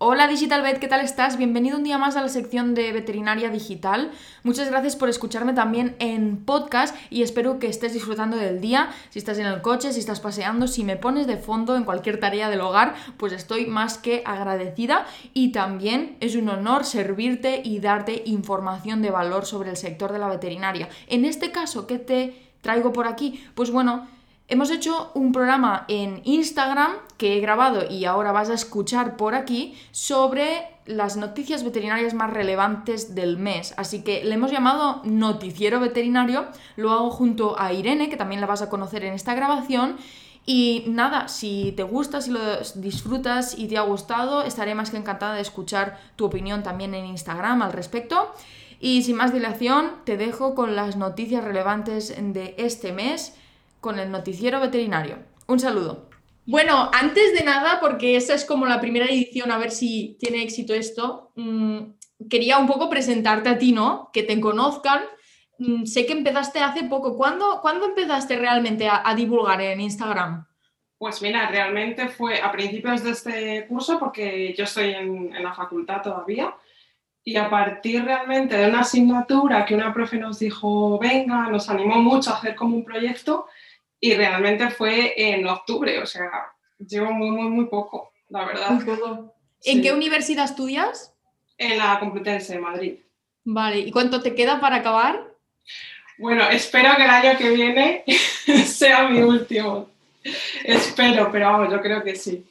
Hola 0.00 0.28
Digital 0.28 0.62
Vet, 0.62 0.78
¿qué 0.78 0.86
tal 0.86 1.00
estás? 1.00 1.36
Bienvenido 1.36 1.76
un 1.76 1.82
día 1.82 1.98
más 1.98 2.14
a 2.14 2.22
la 2.22 2.28
sección 2.28 2.72
de 2.72 2.92
veterinaria 2.92 3.50
digital. 3.50 4.12
Muchas 4.44 4.70
gracias 4.70 4.94
por 4.94 5.08
escucharme 5.08 5.54
también 5.54 5.96
en 5.98 6.36
podcast 6.44 6.94
y 7.10 7.22
espero 7.22 7.58
que 7.58 7.66
estés 7.66 7.94
disfrutando 7.94 8.36
del 8.36 8.60
día. 8.60 8.90
Si 9.10 9.18
estás 9.18 9.38
en 9.38 9.46
el 9.46 9.60
coche, 9.60 9.92
si 9.92 9.98
estás 9.98 10.20
paseando, 10.20 10.68
si 10.68 10.84
me 10.84 10.96
pones 10.96 11.26
de 11.26 11.36
fondo 11.36 11.74
en 11.74 11.82
cualquier 11.82 12.20
tarea 12.20 12.48
del 12.48 12.60
hogar, 12.60 12.94
pues 13.16 13.32
estoy 13.32 13.66
más 13.66 13.98
que 13.98 14.22
agradecida 14.24 15.04
y 15.34 15.50
también 15.50 16.16
es 16.20 16.36
un 16.36 16.48
honor 16.48 16.84
servirte 16.84 17.60
y 17.64 17.80
darte 17.80 18.22
información 18.24 19.02
de 19.02 19.10
valor 19.10 19.46
sobre 19.46 19.70
el 19.70 19.76
sector 19.76 20.12
de 20.12 20.20
la 20.20 20.28
veterinaria. 20.28 20.88
En 21.08 21.24
este 21.24 21.50
caso, 21.50 21.88
¿qué 21.88 21.98
te 21.98 22.40
traigo 22.60 22.92
por 22.92 23.08
aquí? 23.08 23.44
Pues 23.56 23.72
bueno, 23.72 24.06
Hemos 24.50 24.70
hecho 24.70 25.10
un 25.12 25.30
programa 25.32 25.84
en 25.88 26.22
Instagram 26.24 26.92
que 27.18 27.36
he 27.36 27.40
grabado 27.40 27.84
y 27.90 28.06
ahora 28.06 28.32
vas 28.32 28.48
a 28.48 28.54
escuchar 28.54 29.18
por 29.18 29.34
aquí 29.34 29.76
sobre 29.90 30.66
las 30.86 31.18
noticias 31.18 31.64
veterinarias 31.64 32.14
más 32.14 32.32
relevantes 32.32 33.14
del 33.14 33.36
mes. 33.36 33.74
Así 33.76 34.02
que 34.02 34.24
le 34.24 34.34
hemos 34.36 34.50
llamado 34.50 35.02
Noticiero 35.04 35.80
Veterinario. 35.80 36.46
Lo 36.76 36.92
hago 36.92 37.10
junto 37.10 37.60
a 37.60 37.74
Irene, 37.74 38.08
que 38.08 38.16
también 38.16 38.40
la 38.40 38.46
vas 38.46 38.62
a 38.62 38.70
conocer 38.70 39.04
en 39.04 39.12
esta 39.12 39.34
grabación. 39.34 39.96
Y 40.46 40.84
nada, 40.86 41.28
si 41.28 41.74
te 41.76 41.82
gusta, 41.82 42.22
si 42.22 42.30
lo 42.30 42.40
disfrutas 42.76 43.54
y 43.58 43.68
te 43.68 43.76
ha 43.76 43.82
gustado, 43.82 44.44
estaré 44.44 44.74
más 44.74 44.90
que 44.90 44.96
encantada 44.96 45.34
de 45.34 45.42
escuchar 45.42 46.00
tu 46.16 46.24
opinión 46.24 46.62
también 46.62 46.94
en 46.94 47.04
Instagram 47.04 47.60
al 47.60 47.74
respecto. 47.74 48.32
Y 48.80 49.02
sin 49.02 49.16
más 49.16 49.30
dilación, 49.30 49.90
te 50.04 50.16
dejo 50.16 50.54
con 50.54 50.74
las 50.74 50.96
noticias 50.96 51.44
relevantes 51.44 52.14
de 52.16 52.54
este 52.56 52.92
mes 52.92 53.34
con 53.80 53.98
el 53.98 54.10
noticiero 54.10 54.60
veterinario. 54.60 55.18
Un 55.46 55.60
saludo. 55.60 56.08
Bueno, 56.46 56.90
antes 56.94 57.34
de 57.34 57.44
nada, 57.44 57.78
porque 57.78 58.16
esta 58.16 58.34
es 58.34 58.46
como 58.46 58.64
la 58.64 58.80
primera 58.80 59.04
edición, 59.04 59.50
a 59.50 59.58
ver 59.58 59.70
si 59.70 60.16
tiene 60.18 60.42
éxito 60.42 60.72
esto, 60.72 61.32
mm, 61.36 61.78
quería 62.30 62.58
un 62.58 62.66
poco 62.66 62.88
presentarte 62.88 63.50
a 63.50 63.58
ti, 63.58 63.72
¿no? 63.72 64.08
Que 64.12 64.22
te 64.22 64.40
conozcan. 64.40 65.02
Mm, 65.58 65.84
sé 65.84 66.06
que 66.06 66.12
empezaste 66.12 66.60
hace 66.60 66.84
poco. 66.84 67.16
¿Cuándo, 67.16 67.60
¿cuándo 67.60 67.86
empezaste 67.86 68.38
realmente 68.38 68.88
a, 68.90 69.14
divulgar 69.14 69.60
en 69.60 69.80
Instagram? 69.80 70.46
Pues 70.96 71.20
mira, 71.20 71.50
realmente 71.50 72.08
fue 72.08 72.40
a 72.40 72.50
principios 72.50 73.04
de 73.04 73.10
este 73.10 73.66
curso, 73.68 73.98
porque 73.98 74.54
yo 74.56 74.64
estoy 74.64 74.92
en, 74.92 75.34
en 75.36 75.42
la 75.42 75.52
facultad 75.52 76.00
todavía, 76.00 76.54
y 77.22 77.36
a 77.36 77.50
partir 77.50 78.04
realmente 78.04 78.56
de 78.56 78.70
una 78.70 78.80
asignatura 78.80 79.66
que 79.66 79.74
una 79.74 79.92
profe 79.92 80.16
nos 80.16 80.38
dijo, 80.38 80.98
venga, 80.98 81.46
nos 81.48 81.68
animó 81.68 81.96
mucho 81.96 82.30
a 82.30 82.38
hacer 82.38 82.54
como 82.54 82.74
un 82.74 82.86
proyecto, 82.86 83.48
y 84.00 84.14
realmente 84.14 84.70
fue 84.70 85.14
en 85.16 85.46
octubre, 85.46 85.98
o 86.00 86.06
sea, 86.06 86.30
llevo 86.78 87.12
muy, 87.12 87.30
muy, 87.30 87.48
muy 87.48 87.66
poco, 87.66 88.12
la 88.28 88.46
verdad. 88.46 88.70
Muy 88.70 88.84
poco. 88.84 89.34
¿En 89.64 89.82
qué 89.82 89.92
universidad 89.92 90.44
estudias? 90.44 91.14
En 91.56 91.78
la 91.78 91.98
Complutense 91.98 92.54
de 92.54 92.60
Madrid. 92.60 92.94
Vale, 93.44 93.78
¿y 93.78 93.90
cuánto 93.90 94.22
te 94.22 94.34
queda 94.34 94.60
para 94.60 94.76
acabar? 94.76 95.34
Bueno, 96.18 96.48
espero 96.50 96.96
que 96.96 97.04
el 97.04 97.10
año 97.10 97.38
que 97.38 97.50
viene 97.50 98.04
sea 98.66 99.08
mi 99.08 99.20
último. 99.20 99.88
espero, 100.64 101.30
pero 101.32 101.50
vamos, 101.50 101.72
yo 101.72 101.80
creo 101.80 102.02
que 102.02 102.14
sí. 102.14 102.44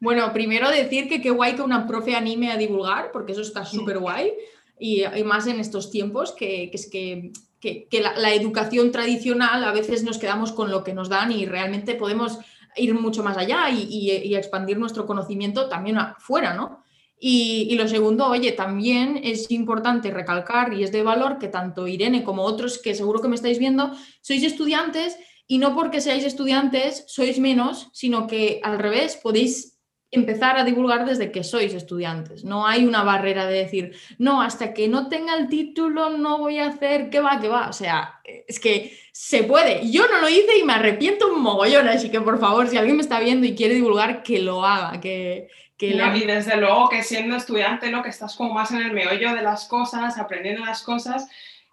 Bueno, 0.00 0.32
primero 0.32 0.68
decir 0.70 1.08
que 1.08 1.20
qué 1.20 1.30
guay 1.30 1.54
que 1.54 1.62
una 1.62 1.86
profe 1.86 2.16
anime 2.16 2.50
a 2.50 2.56
divulgar, 2.56 3.12
porque 3.12 3.32
eso 3.32 3.42
está 3.42 3.64
súper 3.64 3.98
guay, 3.98 4.32
y, 4.78 5.04
y, 5.04 5.22
más 5.22 5.46
en 5.46 5.60
estos 5.60 5.92
tiempos, 5.92 6.32
que, 6.32 6.70
que 6.70 6.76
es 6.76 6.90
que 6.90 7.30
que, 7.62 7.88
la, 8.00 8.34
educación 8.34 8.90
tradicional 8.90 9.62
a 9.62 9.72
veces 9.72 10.02
nos 10.02 10.18
quedamos 10.18 10.50
con 10.50 10.70
lo 10.70 10.82
que 10.82 10.92
nos 10.92 11.08
dan 11.08 11.30
y 11.30 11.46
realmente 11.46 11.94
podemos 11.94 12.38
ir 12.76 12.92
mucho 12.94 13.22
más 13.22 13.36
allá 13.38 13.70
y, 13.70 14.34
expandir 14.34 14.78
nuestro 14.78 15.06
conocimiento 15.06 15.68
también 15.68 15.96
afuera, 15.98 16.54
¿no? 16.54 16.82
Y, 17.20 17.68
y, 17.70 17.76
lo 17.76 17.86
segundo, 17.86 18.26
oye, 18.26 18.50
también 18.50 19.20
es 19.22 19.48
importante 19.52 20.10
recalcar 20.10 20.74
y 20.74 20.82
es 20.82 20.90
de 20.90 21.04
valor 21.04 21.38
que 21.38 21.46
tanto 21.46 21.86
Irene 21.86 22.24
como 22.24 22.42
otros 22.42 22.78
que 22.78 22.96
seguro 22.96 23.22
que 23.22 23.28
me 23.28 23.36
estáis 23.36 23.60
viendo, 23.60 23.92
sois 24.20 24.42
estudiantes 24.42 25.16
y 25.46 25.58
no 25.58 25.72
porque 25.76 26.00
seáis 26.00 26.24
estudiantes 26.24 27.04
sois 27.06 27.38
menos, 27.38 27.90
sino 27.92 28.26
que 28.26 28.60
al 28.64 28.80
revés, 28.80 29.20
podéis 29.22 29.71
empezar 30.12 30.58
a 30.58 30.64
divulgar 30.64 31.06
desde 31.06 31.32
que 31.32 31.42
sois 31.42 31.72
estudiantes. 31.72 32.44
No 32.44 32.66
hay 32.66 32.84
una 32.84 33.02
barrera 33.02 33.46
de 33.46 33.58
decir, 33.58 33.96
no, 34.18 34.42
hasta 34.42 34.74
que 34.74 34.86
no 34.86 35.08
tenga 35.08 35.34
el 35.34 35.48
título 35.48 36.10
no 36.10 36.36
voy 36.36 36.58
a 36.58 36.66
hacer, 36.66 37.08
¿qué 37.08 37.18
va, 37.18 37.40
qué 37.40 37.48
va? 37.48 37.68
O 37.68 37.72
sea, 37.72 38.20
es 38.22 38.60
que 38.60 38.96
se 39.10 39.42
puede. 39.44 39.90
Yo 39.90 40.06
no 40.08 40.20
lo 40.20 40.28
hice 40.28 40.58
y 40.58 40.64
me 40.64 40.74
arrepiento 40.74 41.32
un 41.32 41.40
mogollón, 41.40 41.88
así 41.88 42.10
que 42.10 42.20
por 42.20 42.38
favor, 42.38 42.68
si 42.68 42.76
alguien 42.76 42.96
me 42.96 43.02
está 43.02 43.20
viendo 43.20 43.46
y 43.46 43.54
quiere 43.54 43.74
divulgar, 43.74 44.22
que 44.22 44.38
lo 44.38 44.64
haga, 44.66 45.00
que... 45.00 45.48
que 45.78 45.88
Y 45.88 46.26
desde 46.26 46.58
luego 46.58 46.90
que 46.90 47.02
siendo 47.02 47.34
estudiante, 47.34 47.90
¿no? 47.90 48.02
Que 48.02 48.10
estás 48.10 48.36
como 48.36 48.52
más 48.52 48.70
en 48.70 48.82
el 48.82 48.92
meollo 48.92 49.34
de 49.34 49.42
las 49.42 49.66
cosas, 49.66 50.18
aprendiendo 50.18 50.62
las 50.62 50.82
cosas. 50.82 51.26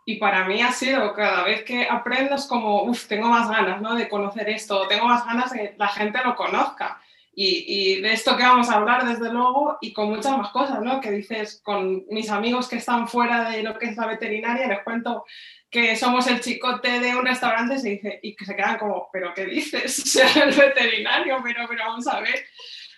Y 0.06 0.16
para 0.16 0.48
mí 0.48 0.62
ha 0.62 0.72
sido 0.72 1.14
cada 1.14 1.44
vez 1.44 1.64
que 1.64 1.88
aprendo 1.90 2.36
es 2.36 2.46
como, 2.46 2.84
uff, 2.84 3.08
tengo 3.08 3.28
más 3.28 3.50
ganas 3.50 3.82
¿no? 3.82 3.96
de 3.96 4.08
conocer 4.08 4.50
esto, 4.50 4.88
tengo 4.88 5.06
más 5.06 5.26
ganas 5.26 5.52
de 5.52 5.60
que 5.60 5.76
la 5.78 5.90
gente 5.90 6.20
lo 6.24 6.38
conozca. 6.38 7.02
Y, 7.42 8.02
de 8.02 8.12
esto 8.12 8.36
que 8.36 8.44
vamos 8.44 8.70
a 8.70 8.76
hablar, 8.76 9.08
desde 9.08 9.32
luego, 9.32 9.78
y 9.80 9.94
con 9.94 10.10
muchas 10.10 10.38
más 10.38 10.52
cosas, 10.52 10.82
¿no? 10.82 11.00
Que 11.00 11.10
dices, 11.12 11.62
con 11.64 12.04
mis 12.10 12.30
amigos 12.30 12.68
que 12.68 12.76
están 12.76 13.08
fuera 13.08 13.50
de 13.50 13.64
lo 13.64 13.80
que 13.80 13.86
es 13.86 13.96
la 13.96 14.08
veterinaria, 14.08 14.68
les 14.68 14.84
cuento 14.84 15.24
que 15.70 15.96
somos 15.96 16.28
el 16.28 16.42
chicote 16.42 17.00
de 17.00 17.16
un 17.16 17.26
restaurante 17.26 17.76
y, 18.22 18.36
que 18.36 18.44
se 18.44 18.58
quedan 18.58 18.78
como, 18.78 19.08
¿pero 19.14 19.34
qué 19.34 19.46
dices? 19.46 20.00
O 20.04 20.06
sea, 20.06 20.44
el 20.44 20.54
veterinario, 20.54 21.38
pero, 21.42 21.66
pero 21.70 21.86
vamos 21.86 22.08
a 22.08 22.20
ver. 22.20 22.46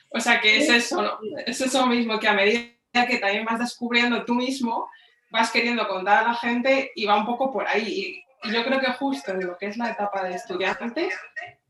O 0.10 0.20
sea, 0.20 0.42
que 0.42 0.58
es 0.58 0.70
eso, 0.70 1.04
¿no? 1.04 1.20
Es 1.46 1.62
eso 1.62 1.86
mismo, 1.86 2.20
que 2.20 2.28
a 2.28 2.34
medida 2.34 2.72
que 3.08 3.20
también 3.20 3.46
vas 3.46 3.60
descubriendo 3.60 4.26
tú 4.26 4.34
mismo, 4.34 4.90
vas 5.30 5.52
queriendo 5.52 5.88
contar 5.88 6.24
a 6.24 6.30
la 6.30 6.34
gente 6.34 6.92
y 6.96 7.06
va 7.06 7.16
un 7.16 7.28
poco 7.28 7.52
por 7.52 7.68
ahí. 7.68 8.26
Y, 8.44 8.50
y 8.50 8.54
yo 8.54 8.66
creo 8.66 8.80
que 8.80 8.92
justo 8.94 9.34
en 9.34 9.46
lo 9.46 9.56
que 9.60 9.68
es 9.68 9.78
la 9.78 9.92
etapa 9.92 10.24
de 10.24 10.34
estudiante, 10.34 11.10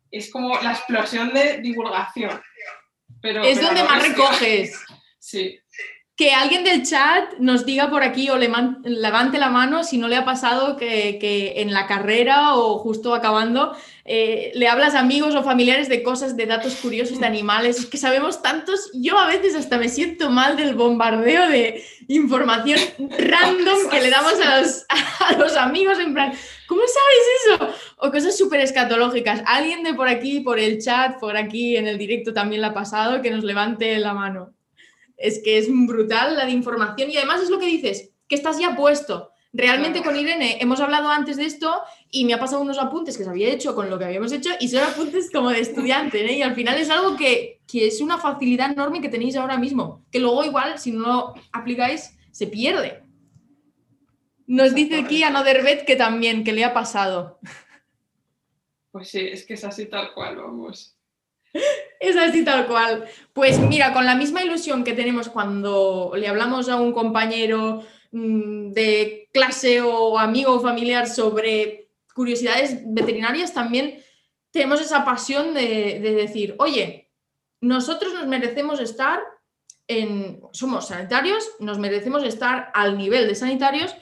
es 0.10 0.32
como 0.32 0.58
la 0.62 0.72
explosión 0.72 1.34
de 1.34 1.58
divulgación. 1.58 2.42
Pero, 3.22 3.44
es 3.44 3.62
donde 3.62 3.84
más 3.84 4.02
recoges. 4.02 4.80
Sí. 5.20 5.61
Que 6.22 6.34
alguien 6.34 6.64
del 6.64 6.84
chat 6.84 7.40
nos 7.40 7.66
diga 7.66 7.90
por 7.90 8.04
aquí 8.04 8.30
o 8.30 8.38
le 8.38 8.48
levante 8.84 9.40
la 9.40 9.50
mano 9.50 9.84
si 9.84 9.98
no 9.98 10.08
le 10.08 10.16
ha 10.16 10.24
pasado 10.24 10.78
que, 10.78 11.54
en 11.56 11.74
la 11.74 11.88
carrera 11.88 12.54
o 12.58 12.78
justo 12.78 13.16
acabando 13.16 13.76
eh, 14.06 14.52
le 14.54 14.68
hablas 14.68 14.94
a 14.94 15.00
amigos 15.00 15.34
o 15.34 15.42
familiares 15.42 15.90
de 15.90 16.04
cosas, 16.04 16.38
de 16.38 16.46
datos 16.46 16.76
curiosos 16.76 17.20
de 17.20 17.26
animales. 17.26 17.80
Es 17.80 17.86
que 17.88 17.98
sabemos 17.98 18.44
tantos. 18.44 18.92
Yo 18.94 19.18
a 19.18 19.26
veces 19.26 19.56
hasta 19.56 19.80
me 19.80 19.90
siento 19.90 20.30
mal 20.30 20.58
del 20.58 20.76
bombardeo 20.76 21.50
de 21.50 21.84
información 22.08 22.80
random 23.00 23.90
que 23.90 24.02
le 24.02 24.12
damos 24.12 24.36
a 24.42 25.38
los, 25.40 25.58
amigos 25.58 25.98
en 25.98 26.14
plan, 26.14 26.34
¿cómo 26.68 26.82
sabes 26.82 27.74
eso? 27.74 27.96
O 27.98 28.12
cosas 28.12 28.38
súper 28.38 28.60
escatológicas. 28.60 29.42
Alguien 29.48 29.82
de 29.82 29.96
por 29.96 30.08
aquí, 30.08 30.42
por 30.42 30.60
el 30.60 30.80
chat, 30.80 31.20
por 31.20 31.36
aquí 31.36 31.78
en 31.78 31.88
el 31.88 31.98
directo 31.98 32.32
también 32.32 32.62
le 32.62 32.68
ha 32.68 32.76
pasado, 32.76 33.24
que 33.24 33.32
nos 33.32 33.44
levante 33.44 33.98
la 33.98 34.14
mano. 34.14 34.54
Es 35.22 35.42
que 35.44 35.58
es 35.58 35.68
brutal 35.70 36.36
la 36.36 36.46
de 36.46 36.52
información 36.52 37.10
y 37.10 37.18
además 37.18 37.42
es 37.42 37.50
lo 37.50 37.60
que 37.60 37.66
dices, 37.66 38.12
que 38.28 38.36
estás 38.36 38.60
ya 38.60 38.76
puesto. 38.76 39.32
Realmente 39.54 40.02
con 40.02 40.16
Irene 40.16 40.58
hemos 40.62 40.80
hablado 40.80 41.10
antes 41.10 41.36
de 41.36 41.46
esto 41.46 41.82
y 42.10 42.24
me 42.24 42.34
ha 42.34 42.40
pasado 42.40 42.62
unos 42.62 42.80
apuntes 42.80 43.18
que 43.18 43.26
se 43.26 43.30
había 43.30 43.50
hecho 43.50 43.76
con 43.76 43.90
lo 43.90 44.00
que 44.00 44.06
habíamos 44.06 44.32
hecho 44.32 44.50
y 44.62 44.70
son 44.70 44.84
apuntes 44.84 45.30
como 45.30 45.50
de 45.50 45.60
estudiante, 45.60 46.26
¿eh? 46.26 46.38
Y 46.38 46.42
al 46.42 46.56
final 46.56 46.78
es 46.78 46.90
algo 46.90 47.18
que, 47.18 47.60
que 47.68 47.88
es 47.88 48.00
una 48.00 48.18
facilidad 48.18 48.72
enorme 48.72 49.02
que 49.02 49.10
tenéis 49.10 49.36
ahora 49.36 49.58
mismo, 49.58 50.06
que 50.10 50.20
luego 50.20 50.46
igual 50.46 50.80
si 50.80 50.92
no 50.92 51.06
lo 51.06 51.34
aplicáis 51.52 52.18
se 52.32 52.48
pierde. 52.48 53.04
Nos 54.48 54.74
dice 54.74 55.00
aquí 55.00 55.24
Another 55.24 55.64
Bet 55.64 55.86
que 55.86 55.96
también, 55.96 56.44
que 56.44 56.54
le 56.54 56.64
ha 56.64 56.74
pasado. 56.74 57.40
Pues 58.92 59.10
sí, 59.10 59.20
es 59.20 59.46
que 59.46 59.54
es 59.54 59.64
así 59.64 59.86
tal 59.86 60.14
cual, 60.14 60.36
vamos. 60.36 60.98
Es 62.02 62.18
así 62.18 62.44
tal 62.44 62.66
cual. 62.66 63.06
Pues 63.32 63.60
mira, 63.60 63.94
con 63.94 64.06
la 64.06 64.16
misma 64.16 64.44
ilusión 64.44 64.84
que 64.84 64.94
tenemos 64.94 65.30
cuando 65.30 66.12
le 66.16 66.28
hablamos 66.28 66.68
a 66.68 66.78
un 66.78 66.94
compañero 66.94 67.84
mm, 68.12 68.72
de 68.72 69.30
clase 69.32 69.82
o 69.82 70.18
amigo 70.18 70.56
o 70.56 70.60
familiar 70.60 71.08
sobre 71.08 71.90
curiosidades 72.16 72.80
veterinarias, 72.86 73.54
también 73.54 74.04
tenemos 74.50 74.82
esa 74.82 75.06
pasión 75.06 75.54
de, 75.54 76.00
de 76.02 76.14
decir, 76.14 76.56
oye, 76.58 77.12
nosotros 77.62 78.14
nos 78.16 78.26
merecemos 78.26 78.80
estar 78.80 79.22
en, 79.88 80.42
somos 80.54 80.88
sanitarios, 80.88 81.52
nos 81.60 81.78
merecemos 81.78 82.24
estar 82.24 82.72
al 82.74 82.98
nivel 82.98 83.28
de 83.28 83.36
sanitarios 83.36 83.96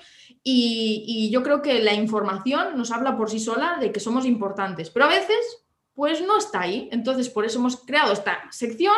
y, 0.44 1.30
yo 1.32 1.44
creo 1.44 1.62
que 1.62 1.82
la 1.82 1.94
información 1.94 2.78
nos 2.78 2.92
habla 2.92 3.18
por 3.18 3.30
sí 3.30 3.40
sola 3.40 3.78
de 3.80 3.92
que 3.92 4.00
somos 4.00 4.26
importantes, 4.26 4.90
pero 4.90 5.06
a 5.06 5.10
veces 5.10 5.66
pues 6.00 6.22
no 6.22 6.38
está 6.38 6.62
ahí. 6.62 6.88
Entonces, 6.94 7.28
por 7.28 7.44
eso 7.44 7.60
hemos 7.60 7.76
creado 7.76 8.14
esta 8.14 8.48
sección 8.52 8.96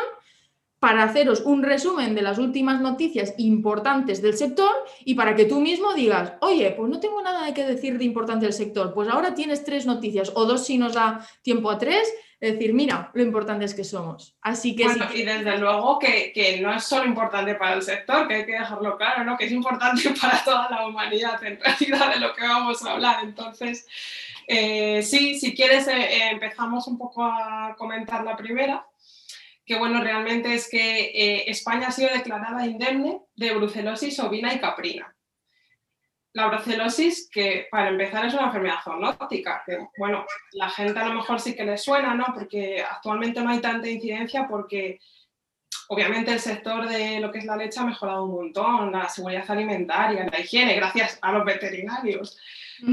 para 0.77 1.01
haceros 1.01 1.41
un 1.41 1.63
resumen 1.63 2.13
de 2.13 2.21
las 2.21 2.37
últimas 2.37 2.79
noticias 2.79 3.33
importantes 3.39 4.21
del 4.21 4.37
sector 4.37 4.71
y 5.03 5.15
para 5.15 5.35
que 5.35 5.45
tú 5.45 5.61
mismo 5.61 5.95
digas, 5.95 6.33
oye, 6.41 6.69
pues 6.77 6.91
no 6.91 6.99
tengo 6.99 7.19
nada 7.23 7.47
de 7.47 7.55
qué 7.55 7.65
decir 7.65 7.97
de 7.97 8.05
importante 8.05 8.45
del 8.45 8.53
sector, 8.53 8.93
pues 8.93 9.09
ahora 9.09 9.33
tienes 9.33 9.63
tres 9.63 9.87
noticias 9.87 10.31
o 10.35 10.45
dos 10.45 10.63
si 10.63 10.77
nos 10.77 10.93
da 10.93 11.27
tiempo 11.41 11.71
a 11.71 11.79
tres 11.79 12.07
decir, 12.39 12.71
mira, 12.75 13.09
lo 13.15 13.23
importante 13.23 13.65
es 13.65 13.73
que 13.73 13.83
somos. 13.83 14.37
Así 14.43 14.75
que 14.75 14.83
bueno, 14.83 15.07
y 15.11 15.23
desde 15.23 15.57
luego 15.57 15.97
que, 15.97 16.31
que, 16.33 16.61
no 16.61 16.71
es 16.71 16.83
solo 16.83 17.05
importante 17.05 17.55
para 17.55 17.73
el 17.73 17.81
sector, 17.81 18.27
que 18.27 18.35
hay 18.35 18.45
que 18.45 18.53
dejarlo 18.53 18.95
claro, 18.95 19.23
¿no? 19.23 19.37
Que 19.37 19.45
es 19.45 19.51
importante 19.51 20.03
para 20.21 20.43
toda 20.43 20.69
la 20.69 20.85
humanidad, 20.87 21.43
en 21.43 21.59
realidad, 21.59 22.13
de 22.13 22.19
lo 22.19 22.33
que 22.35 22.41
vamos 22.41 22.83
a 22.83 22.91
hablar. 22.91 23.23
Entonces, 23.23 23.87
eh, 24.53 25.01
sí, 25.03 25.39
si 25.39 25.55
quieres, 25.55 25.87
eh, 25.87 25.93
eh, 25.93 26.29
empezamos 26.31 26.87
un 26.87 26.97
poco 26.97 27.23
a 27.23 27.75
comentar 27.77 28.23
la 28.23 28.35
primera 28.35 28.85
que 29.63 29.77
bueno, 29.77 30.01
realmente 30.01 30.53
es 30.53 30.69
que 30.69 31.43
España 31.47 31.87
ha 31.87 31.91
sido 31.91 32.09
declarada 32.09 32.65
indemne 32.65 33.21
de 33.35 33.53
brucelosis 33.53 34.19
ovina 34.19 34.53
y 34.53 34.59
caprina 34.59 35.15
la 36.33 36.47
brucelosis, 36.47 37.29
que 37.29 37.67
para 37.69 37.89
empezar 37.89 38.25
es 38.25 38.33
una 38.33 38.45
enfermedad 38.45 38.79
zoonótica, 38.83 39.63
que 39.65 39.79
bueno, 39.97 40.25
la 40.53 40.69
gente 40.69 40.99
a 40.99 41.07
lo 41.07 41.15
mejor 41.15 41.39
sí 41.39 41.55
que 41.55 41.65
le 41.65 41.77
suena, 41.77 42.13
¿no? 42.15 42.25
Porque 42.33 42.81
actualmente 42.81 43.41
no 43.41 43.49
hay 43.49 43.59
tanta 43.59 43.89
incidencia 43.89 44.47
porque 44.47 44.99
obviamente 45.91 46.31
el 46.31 46.39
sector 46.39 46.87
de 46.87 47.19
lo 47.19 47.33
que 47.33 47.39
es 47.39 47.45
la 47.45 47.57
leche 47.57 47.81
ha 47.81 47.83
mejorado 47.83 48.23
un 48.23 48.31
montón, 48.31 48.93
la 48.93 49.09
seguridad 49.09 49.43
alimentaria, 49.51 50.25
la 50.31 50.39
higiene, 50.39 50.75
gracias 50.75 51.19
a 51.21 51.33
los 51.33 51.43
veterinarios. 51.43 52.37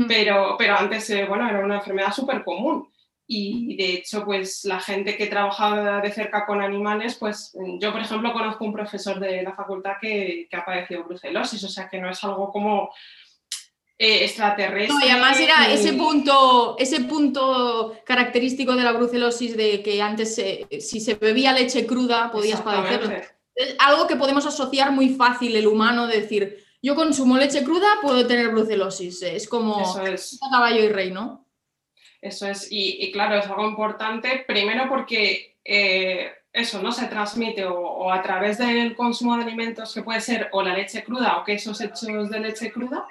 pero, 0.09 0.57
pero 0.59 0.77
antes, 0.77 1.09
eh, 1.11 1.25
bueno, 1.25 1.49
era 1.49 1.65
una 1.65 1.77
enfermedad 1.77 2.13
súper 2.13 2.43
común. 2.43 2.89
Y 3.25 3.77
de 3.77 3.93
hecho, 3.95 4.25
pues 4.25 4.65
la 4.65 4.81
gente 4.81 5.17
que 5.17 5.29
trabajaba 5.29 6.01
de 6.01 6.11
cerca 6.11 6.45
con 6.45 6.61
animales, 6.61 7.15
pues 7.15 7.55
yo, 7.79 7.93
por 7.93 8.01
ejemplo, 8.01 8.33
conozco 8.33 8.65
un 8.65 8.73
profesor 8.73 9.21
de 9.21 9.43
la 9.43 9.55
facultad 9.55 9.99
que, 10.01 10.49
que 10.51 10.57
ha 10.57 10.65
padecido 10.65 11.05
brucelosis, 11.05 11.63
o 11.63 11.69
sea 11.69 11.89
que 11.89 12.01
no 12.01 12.11
es 12.11 12.25
algo 12.25 12.51
como 12.51 12.91
eh, 13.99 14.25
extraterrestre. 14.25 14.95
No, 14.95 15.05
y 15.05 15.11
además 15.11 15.41
era 15.41 15.73
ese 15.73 15.93
punto, 15.95 16.77
ese 16.79 17.01
punto 17.01 17.97
característico 18.05 18.77
de 18.77 18.85
la 18.85 18.93
brucelosis 18.93 19.57
de 19.57 19.83
que 19.83 20.01
antes 20.01 20.35
si 20.35 21.01
se 21.01 21.15
bebía 21.15 21.53
leche 21.53 21.87
cruda 21.87 22.31
podías 22.31 22.61
padecerlo. 22.61 23.13
Es 23.55 23.75
algo 23.81 24.07
que 24.07 24.15
podemos 24.15 24.47
asociar 24.47 24.93
muy 24.93 25.09
fácil 25.09 25.57
el 25.57 25.67
humano, 25.67 26.07
de 26.07 26.21
decir, 26.21 26.65
yo 26.81 26.95
consumo 26.95 27.37
leche 27.37 27.65
cruda, 27.65 27.99
puedo 28.01 28.27
tener 28.27 28.51
brucelosis. 28.51 29.23
Es 29.23 29.49
como 29.49 29.83
caballo 30.51 30.85
y 30.85 30.89
rey, 30.89 31.11
¿no? 31.11 31.45
Eso 32.21 32.47
es, 32.49 32.69
y, 32.71 33.11
claro, 33.13 33.37
es 33.37 33.47
algo 33.47 33.69
importante, 33.69 34.45
primero 34.47 34.89
porque 34.89 35.57
eh, 35.65 36.33
eso 36.53 36.83
no 36.83 36.91
se 36.91 37.07
transmite 37.07 37.65
o, 37.65 37.79
o, 37.79 38.13
a 38.13 38.21
través 38.23 38.59
del 38.59 38.97
consumo 38.97 39.37
de 39.37 39.45
alimentos 39.45 39.95
que 39.95 40.03
puede 40.03 40.21
ser 40.21 40.49
o 40.53 40.63
la 40.63 40.75
leche 40.75 41.05
cruda 41.05 41.39
o 41.39 41.45
quesos 41.45 41.81
hechos 41.81 42.31
de 42.31 42.41
leche 42.41 42.73
cruda, 42.73 43.07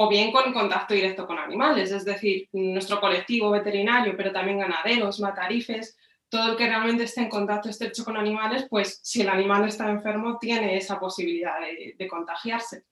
o 0.00 0.08
bien 0.08 0.30
con 0.30 0.52
contacto 0.52 0.94
directo 0.94 1.26
con 1.26 1.40
animales, 1.40 1.90
es 1.90 2.04
decir, 2.04 2.48
nuestro 2.52 3.00
colectivo 3.00 3.50
veterinario, 3.50 4.16
pero 4.16 4.30
también 4.30 4.60
ganaderos, 4.60 5.18
matarifes, 5.18 5.98
todo 6.28 6.52
el 6.52 6.56
que 6.56 6.68
realmente 6.68 7.02
esté 7.02 7.22
en 7.22 7.28
contacto 7.28 7.68
estrecho 7.68 8.04
con 8.04 8.16
animales, 8.16 8.68
pues 8.70 9.00
si 9.02 9.22
el 9.22 9.28
animal 9.28 9.66
está 9.66 9.90
enfermo 9.90 10.38
tiene 10.38 10.76
esa 10.76 11.00
posibilidad 11.00 11.54
de, 11.98 12.06
contagiarse. 12.06 12.84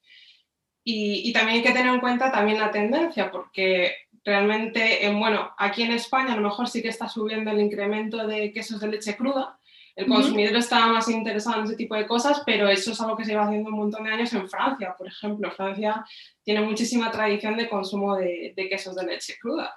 Y, 0.82 1.32
también 1.32 1.58
hay 1.58 1.62
que 1.62 1.70
tener 1.70 1.94
en 1.94 2.00
cuenta 2.00 2.32
también 2.32 2.58
la 2.58 2.72
tendencia, 2.72 3.30
porque 3.30 3.94
realmente, 4.24 5.08
bueno, 5.16 5.54
aquí 5.58 5.84
en 5.84 5.92
España 5.92 6.32
a 6.32 6.36
lo 6.36 6.48
mejor 6.48 6.68
sí 6.68 6.82
que 6.82 6.88
está 6.88 7.08
subiendo 7.08 7.52
el 7.52 7.60
incremento 7.60 8.26
de 8.26 8.52
quesos 8.52 8.80
de 8.80 8.88
leche 8.88 9.16
cruda, 9.16 9.60
el 9.96 10.06
consumidor 10.06 10.54
estaba 10.56 10.88
más 10.88 11.08
interesado 11.08 11.60
en 11.60 11.64
ese 11.64 11.76
tipo 11.76 11.94
de 11.94 12.06
cosas, 12.06 12.42
pero 12.44 12.68
eso 12.68 12.92
es 12.92 13.00
algo 13.00 13.16
que 13.16 13.24
se 13.24 13.32
iba 13.32 13.44
haciendo 13.44 13.70
un 13.70 13.76
montón 13.76 14.04
de 14.04 14.10
años 14.10 14.30
en 14.34 14.46
Francia, 14.46 14.94
por 14.96 15.06
ejemplo. 15.06 15.50
Francia 15.50 16.04
tiene 16.44 16.60
muchísima 16.60 17.10
tradición 17.10 17.56
de 17.56 17.66
consumo 17.66 18.14
de, 18.14 18.52
quesos 18.68 18.94
de 18.94 19.06
leche 19.06 19.38
cruda. 19.40 19.74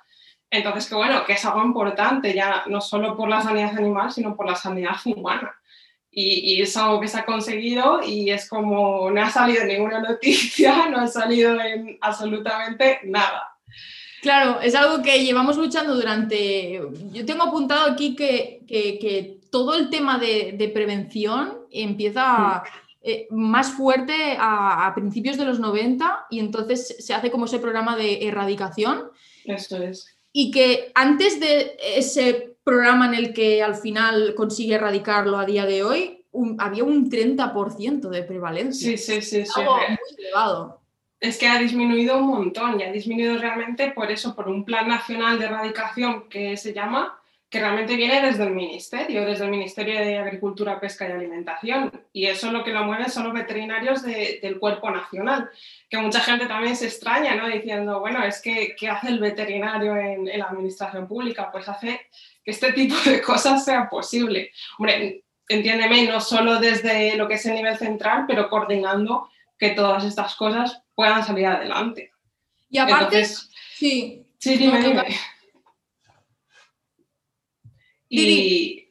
Entonces, 0.51 0.89
que 0.89 0.95
bueno, 0.95 1.23
que 1.25 1.33
es 1.33 1.45
algo 1.45 1.63
importante 1.63 2.33
ya 2.33 2.63
no 2.67 2.81
solo 2.81 3.15
por 3.15 3.29
la 3.29 3.41
sanidad 3.41 3.77
animal, 3.77 4.11
sino 4.11 4.35
por 4.35 4.45
la 4.45 4.55
sanidad 4.55 4.97
humana. 5.05 5.55
Y, 6.11 6.61
es 6.61 6.75
algo 6.75 6.99
que 6.99 7.07
se 7.07 7.19
ha 7.19 7.25
conseguido 7.25 8.01
y 8.03 8.29
es 8.29 8.49
como 8.49 9.09
no 9.11 9.21
ha 9.21 9.29
salido 9.29 9.63
ninguna 9.63 10.01
noticia, 10.01 10.87
no 10.89 10.99
ha 10.99 11.07
salido 11.07 11.61
en 11.61 11.97
absolutamente 12.01 12.99
nada. 13.05 13.55
Claro, 14.21 14.59
es 14.59 14.75
algo 14.75 15.01
que 15.01 15.23
llevamos 15.23 15.55
luchando 15.55 15.95
durante... 15.95 16.81
Yo 17.13 17.25
tengo 17.25 17.43
apuntado 17.43 17.89
aquí 17.89 18.17
que, 18.17 18.65
que 18.67 19.38
todo 19.51 19.75
el 19.75 19.89
tema 19.89 20.17
de, 20.17 20.71
prevención 20.73 21.59
empieza 21.71 22.63
eh, 23.01 23.27
más 23.31 23.71
fuerte 23.71 24.35
a, 24.39 24.91
principios 24.95 25.37
de 25.37 25.45
los 25.45 25.59
90 25.59 26.27
y 26.29 26.39
entonces 26.39 26.95
se 26.99 27.13
hace 27.13 27.31
como 27.31 27.45
ese 27.45 27.59
programa 27.59 27.95
de 27.95 28.27
erradicación. 28.27 29.11
Eso 29.45 29.77
es. 29.77 30.17
Y 30.31 30.51
que 30.51 30.91
antes 30.95 31.39
de 31.39 31.77
ese 31.95 32.57
programa 32.63 33.07
en 33.07 33.15
el 33.15 33.33
que 33.33 33.63
al 33.63 33.75
final 33.75 34.35
consigue 34.35 34.75
erradicarlo 34.75 35.37
a 35.37 35.45
día 35.45 35.65
de 35.65 35.83
hoy, 35.83 36.25
había 36.59 36.83
un 36.83 37.09
30% 37.09 38.09
de 38.09 38.23
prevalencia. 38.23 38.89
Sí, 38.89 38.97
sí, 38.97 39.21
sí. 39.21 39.45
sí 39.45 39.51
algo 39.59 39.77
muy 39.77 40.25
elevado. 40.25 40.81
Es 41.19 41.37
que 41.37 41.47
ha 41.47 41.59
disminuido 41.59 42.17
un 42.17 42.27
montón 42.27 42.79
y 42.79 42.83
ha 42.83 42.91
disminuido 42.91 43.37
realmente 43.37 43.91
por 43.91 44.09
eso, 44.09 44.35
por 44.35 44.47
un 44.47 44.63
plan 44.63 44.87
nacional 44.87 45.37
de 45.37 45.45
erradicación 45.45 46.29
que 46.29 46.55
se 46.55 46.73
llama 46.73 47.18
que 47.49 47.59
realmente 47.59 47.95
viene 47.95 48.21
desde 48.21 48.43
el 48.43 48.51
Ministerio, 48.51 49.25
desde 49.25 49.45
el 49.45 49.49
Ministerio 49.49 49.99
de 49.99 50.19
Agricultura, 50.19 50.79
Pesca 50.79 51.09
y 51.09 51.11
Alimentación. 51.11 51.91
Y 52.13 52.27
eso 52.27 52.51
lo 52.51 52.63
que 52.63 52.71
lo 52.71 52.83
mueven 52.83 53.09
son 53.09 53.23
los 53.23 53.33
veterinarios 53.33 54.03
del 54.03 54.59
cuerpo 54.59 54.91
nacional, 54.91 55.49
que 55.89 55.97
mucha 55.97 56.19
gente 56.19 56.45
también 56.45 56.75
se 56.75 56.85
extraña, 56.85 57.33
¿no? 57.35 57.47
Diciendo, 57.47 57.99
bueno, 58.01 58.23
es 58.23 58.39
que, 58.39 58.75
¿qué 58.77 58.89
hace 58.89 59.07
el 59.07 59.19
veterinario 59.19 59.97
en, 59.97 60.25
la 60.25 60.45
administración 60.45 61.07
pública? 61.07 61.51
Pues 61.51 61.67
hace 61.67 62.01
que 62.43 62.51
este 62.51 62.71
tipo 62.73 62.95
de 63.03 63.19
cosas 63.21 63.65
sea 63.65 63.89
posible. 63.89 64.51
Hombre, 64.77 65.23
entiéndeme, 65.47 66.05
no 66.05 66.21
solo 66.21 66.59
desde 66.59 67.15
lo 67.15 67.27
que 67.27 67.33
es 67.33 67.45
el 67.47 67.55
nivel 67.55 67.77
central, 67.77 68.25
pero 68.27 68.47
coordinando 68.47 69.27
que 69.57 69.71
todas 69.71 70.03
estas 70.03 70.35
cosas 70.35 70.83
puedan 70.93 71.25
salir 71.25 71.47
adelante. 71.47 72.11
Y 72.69 72.77
aparte, 72.77 73.25
sí, 73.25 74.23
sí, 74.37 74.55
dime, 74.55 74.83
dime. 74.83 75.05
Y, 78.09 78.87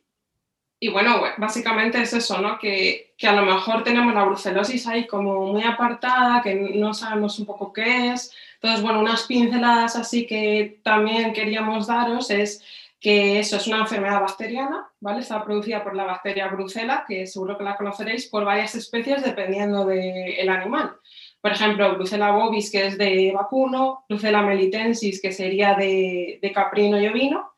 y, 0.81 0.89
bueno, 0.89 1.21
básicamente 1.39 2.01
es 2.01 2.13
eso, 2.15 2.41
¿no? 2.41 2.59
Que, 2.59 3.15
que, 3.19 3.27
a 3.27 3.33
lo 3.33 3.43
mejor 3.43 3.83
tenemos 3.83 4.15
la 4.15 4.25
brucelosis 4.25 4.87
ahí 4.87 5.07
como 5.07 5.53
muy 5.53 5.65
apartada, 5.65 6.41
que 6.43 6.55
no 6.55 6.95
sabemos 6.95 7.39
un 7.39 7.47
poco 7.47 7.73
qué 7.73 8.13
es. 8.13 8.33
Entonces, 8.55 8.83
bueno, 8.83 9.01
unas 9.01 9.25
pinceladas 9.25 9.97
así 9.97 10.27
que 10.27 10.81
también 10.83 11.33
queríamos 11.33 11.89
daros 11.89 12.31
es 12.31 12.65
que 13.01 13.39
eso 13.39 13.57
es 13.57 13.67
una 13.67 13.81
enfermedad 13.81 14.21
bacteriana, 14.21 14.89
¿vale? 15.01 15.21
Está 15.21 15.45
producida 15.45 15.85
por 15.85 15.95
la 15.95 16.05
bacteria 16.05 16.49
brucela, 16.49 17.05
que 17.07 17.27
seguro 17.27 17.57
que 17.57 17.65
la 17.65 17.77
conoceréis, 17.77 18.27
por 18.27 18.45
varias 18.45 18.75
especies 18.75 19.23
dependiendo 19.23 19.85
del 19.85 20.49
animal. 20.49 20.97
Por 21.41 21.53
ejemplo, 21.53 21.95
Brucella 21.95 22.33
bovis, 22.33 22.71
que 22.71 22.87
es 22.87 22.99
de 22.99 23.31
vacuno, 23.33 24.05
Brucella 24.09 24.43
melitensis, 24.43 25.23
que 25.23 25.31
sería 25.31 25.75
de, 25.75 26.41
de 26.43 26.53
caprino 26.53 27.01
y 27.01 27.07
ovino, 27.07 27.53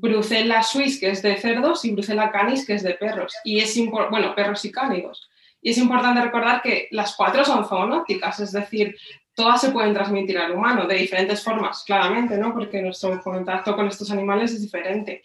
Brucella 0.00 0.62
Swiss, 0.62 0.98
que 0.98 1.10
es 1.10 1.22
de 1.22 1.36
cerdos, 1.36 1.84
y 1.84 1.92
Brucella 1.92 2.30
Canis, 2.30 2.66
que 2.66 2.74
es 2.74 2.82
de 2.82 2.94
perros. 2.94 3.34
Y 3.44 3.60
es 3.60 3.78
bueno, 4.10 4.34
perros 4.34 4.64
y 4.64 4.72
cánidos. 4.72 5.28
Y 5.62 5.70
es 5.70 5.78
importante 5.78 6.22
recordar 6.22 6.62
que 6.62 6.88
las 6.90 7.14
cuatro 7.14 7.44
son 7.44 7.66
zoonóticas, 7.66 8.40
es 8.40 8.52
decir, 8.52 8.96
todas 9.34 9.60
se 9.60 9.70
pueden 9.70 9.92
transmitir 9.92 10.38
al 10.38 10.52
humano 10.52 10.86
de 10.86 10.96
diferentes 10.96 11.44
formas, 11.44 11.84
claramente, 11.84 12.38
¿no? 12.38 12.54
Porque 12.54 12.80
nuestro 12.80 13.20
contacto 13.20 13.76
con 13.76 13.86
estos 13.88 14.10
animales 14.10 14.52
es 14.52 14.62
diferente. 14.62 15.22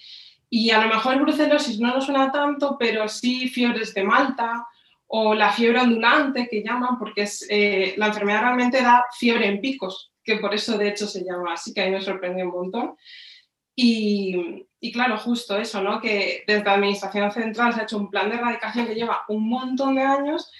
Y 0.49 0.71
a 0.71 0.81
lo 0.81 0.93
mejor 0.93 1.21
brucelosis 1.21 1.79
no 1.79 1.93
nos 1.93 2.05
suena 2.05 2.31
tanto, 2.31 2.77
pero 2.77 3.07
sí 3.07 3.47
fiebres 3.47 3.93
de 3.93 4.03
Malta 4.03 4.67
o 5.07 5.33
la 5.33 5.51
fiebre 5.51 5.81
ondulante 5.81 6.47
que 6.49 6.63
llaman, 6.63 6.97
porque 6.99 7.23
es, 7.23 7.45
eh, 7.49 7.93
la 7.97 8.07
enfermedad 8.07 8.41
realmente 8.41 8.81
da 8.81 9.05
fiebre 9.17 9.47
en 9.47 9.61
picos, 9.61 10.11
que 10.23 10.37
por 10.37 10.53
eso 10.53 10.77
de 10.77 10.89
hecho 10.89 11.07
se 11.07 11.23
llama 11.23 11.53
así, 11.53 11.73
que 11.73 11.81
a 11.81 11.85
mí 11.85 11.91
me 11.91 12.01
sorprendió 12.01 12.45
un 12.45 12.51
montón. 12.51 12.95
Y, 13.75 14.65
claro, 14.93 15.17
justo 15.17 15.57
eso, 15.57 15.81
¿no? 15.81 15.99
Que 15.99 16.43
desde 16.47 16.63
la 16.63 16.75
Administración 16.75 17.31
Central 17.31 17.73
se 17.73 17.81
ha 17.81 17.83
hecho 17.83 17.97
un 17.97 18.09
plan 18.09 18.29
de 18.29 18.37
erradicación 18.37 18.87
que 18.87 18.95
lleva 18.95 19.25
un 19.27 19.49
montón 19.49 19.95
de 19.95 20.03
años 20.03 20.51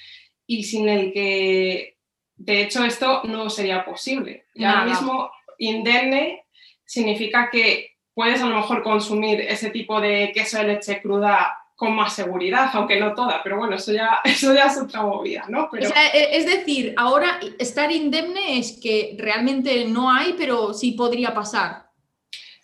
y 0.46 0.64
sin 0.64 0.90
el 0.90 1.14
que, 1.14 1.98
de 2.36 2.62
hecho, 2.62 2.84
esto 2.84 3.22
no 3.24 3.50
sería 3.50 3.86
posible. 3.86 4.46
Y 4.54 4.64
ahora 4.64 4.86
mismo, 4.86 5.32
indemne 5.58 6.46
significa 6.84 7.50
que 7.50 7.96
puedes 8.14 8.42
a 8.42 8.48
lo 8.48 8.56
mejor 8.58 8.84
consumir 8.84 9.42
ese 9.42 9.70
tipo 9.70 10.02
de 10.02 10.32
queso 10.34 10.58
de 10.58 10.66
leche 10.66 11.02
cruda 11.02 11.58
con 11.76 11.94
más 11.94 12.16
seguridad, 12.16 12.70
aunque 12.74 13.00
no 13.00 13.14
toda, 13.14 13.44
pero 13.44 13.58
bueno, 13.58 13.76
eso 13.76 13.92
ya, 13.92 14.22
eso 14.24 14.54
ya 14.54 14.68
es 14.68 14.78
otra 14.78 15.02
movida, 15.02 15.46
¿no? 15.50 15.68
Pero... 15.72 15.90
E, 15.90 16.38
es 16.38 16.46
decir, 16.46 16.94
ahora 16.98 17.40
estar 17.60 17.92
indemne 17.92 18.58
es 18.58 18.80
que 18.82 19.16
realmente 19.18 19.86
no 19.86 20.10
hay, 20.10 20.36
pero 20.38 20.74
sí 20.74 20.92
podría 20.92 21.34
pasar. 21.34 21.85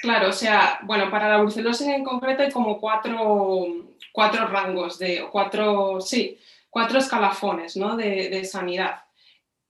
Claro, 0.02 0.30
o 0.30 0.34
sea, 0.34 0.80
bueno, 0.84 1.12
para 1.12 1.30
la 1.30 1.38
brucelosis 1.38 1.88
en 1.88 2.04
concreto 2.04 2.42
hay 2.42 2.52
como 2.52 2.80
cuatro, 2.80 3.96
cuatro 4.12 4.48
rangos, 4.48 4.98
de 4.98 5.28
cuatro, 5.32 6.02
sí, 6.02 6.40
cuatro 6.70 6.98
escalafones 6.98 7.78
¿no? 7.78 7.96
de, 7.96 8.30
de, 8.30 8.44
sanidad. 8.44 9.04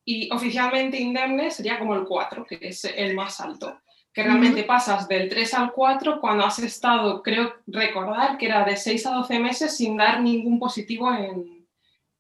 Y 0.05 0.31
oficialmente 0.31 0.97
indemne 0.97 1.51
sería 1.51 1.77
como 1.77 1.95
el 1.95 2.05
cuatro, 2.05 2.45
que 2.45 2.59
es 2.61 2.85
el 2.85 3.13
más 3.13 3.41
alto. 3.41 3.81
que 4.13 4.23
realmente 4.23 4.63
pasas 4.63 5.07
del 5.07 5.29
3 5.29 5.53
al 5.53 5.71
4 5.71 6.19
cuando 6.19 6.45
has 6.45 6.59
estado, 6.59 7.21
creo 7.23 7.55
recordar 7.67 8.37
que 8.37 8.47
era 8.47 8.63
de 8.65 8.75
6 8.75 9.05
a 9.05 9.11
12 9.11 9.39
meses 9.39 9.77
sin 9.77 9.95
dar 9.95 10.21
ningún 10.21 10.59
positivo 10.59 11.13
en, 11.13 11.65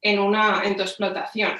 en, 0.01 0.19
una, 0.19 0.63
en 0.63 0.75
tu 0.75 0.83
explotación. 0.83 1.51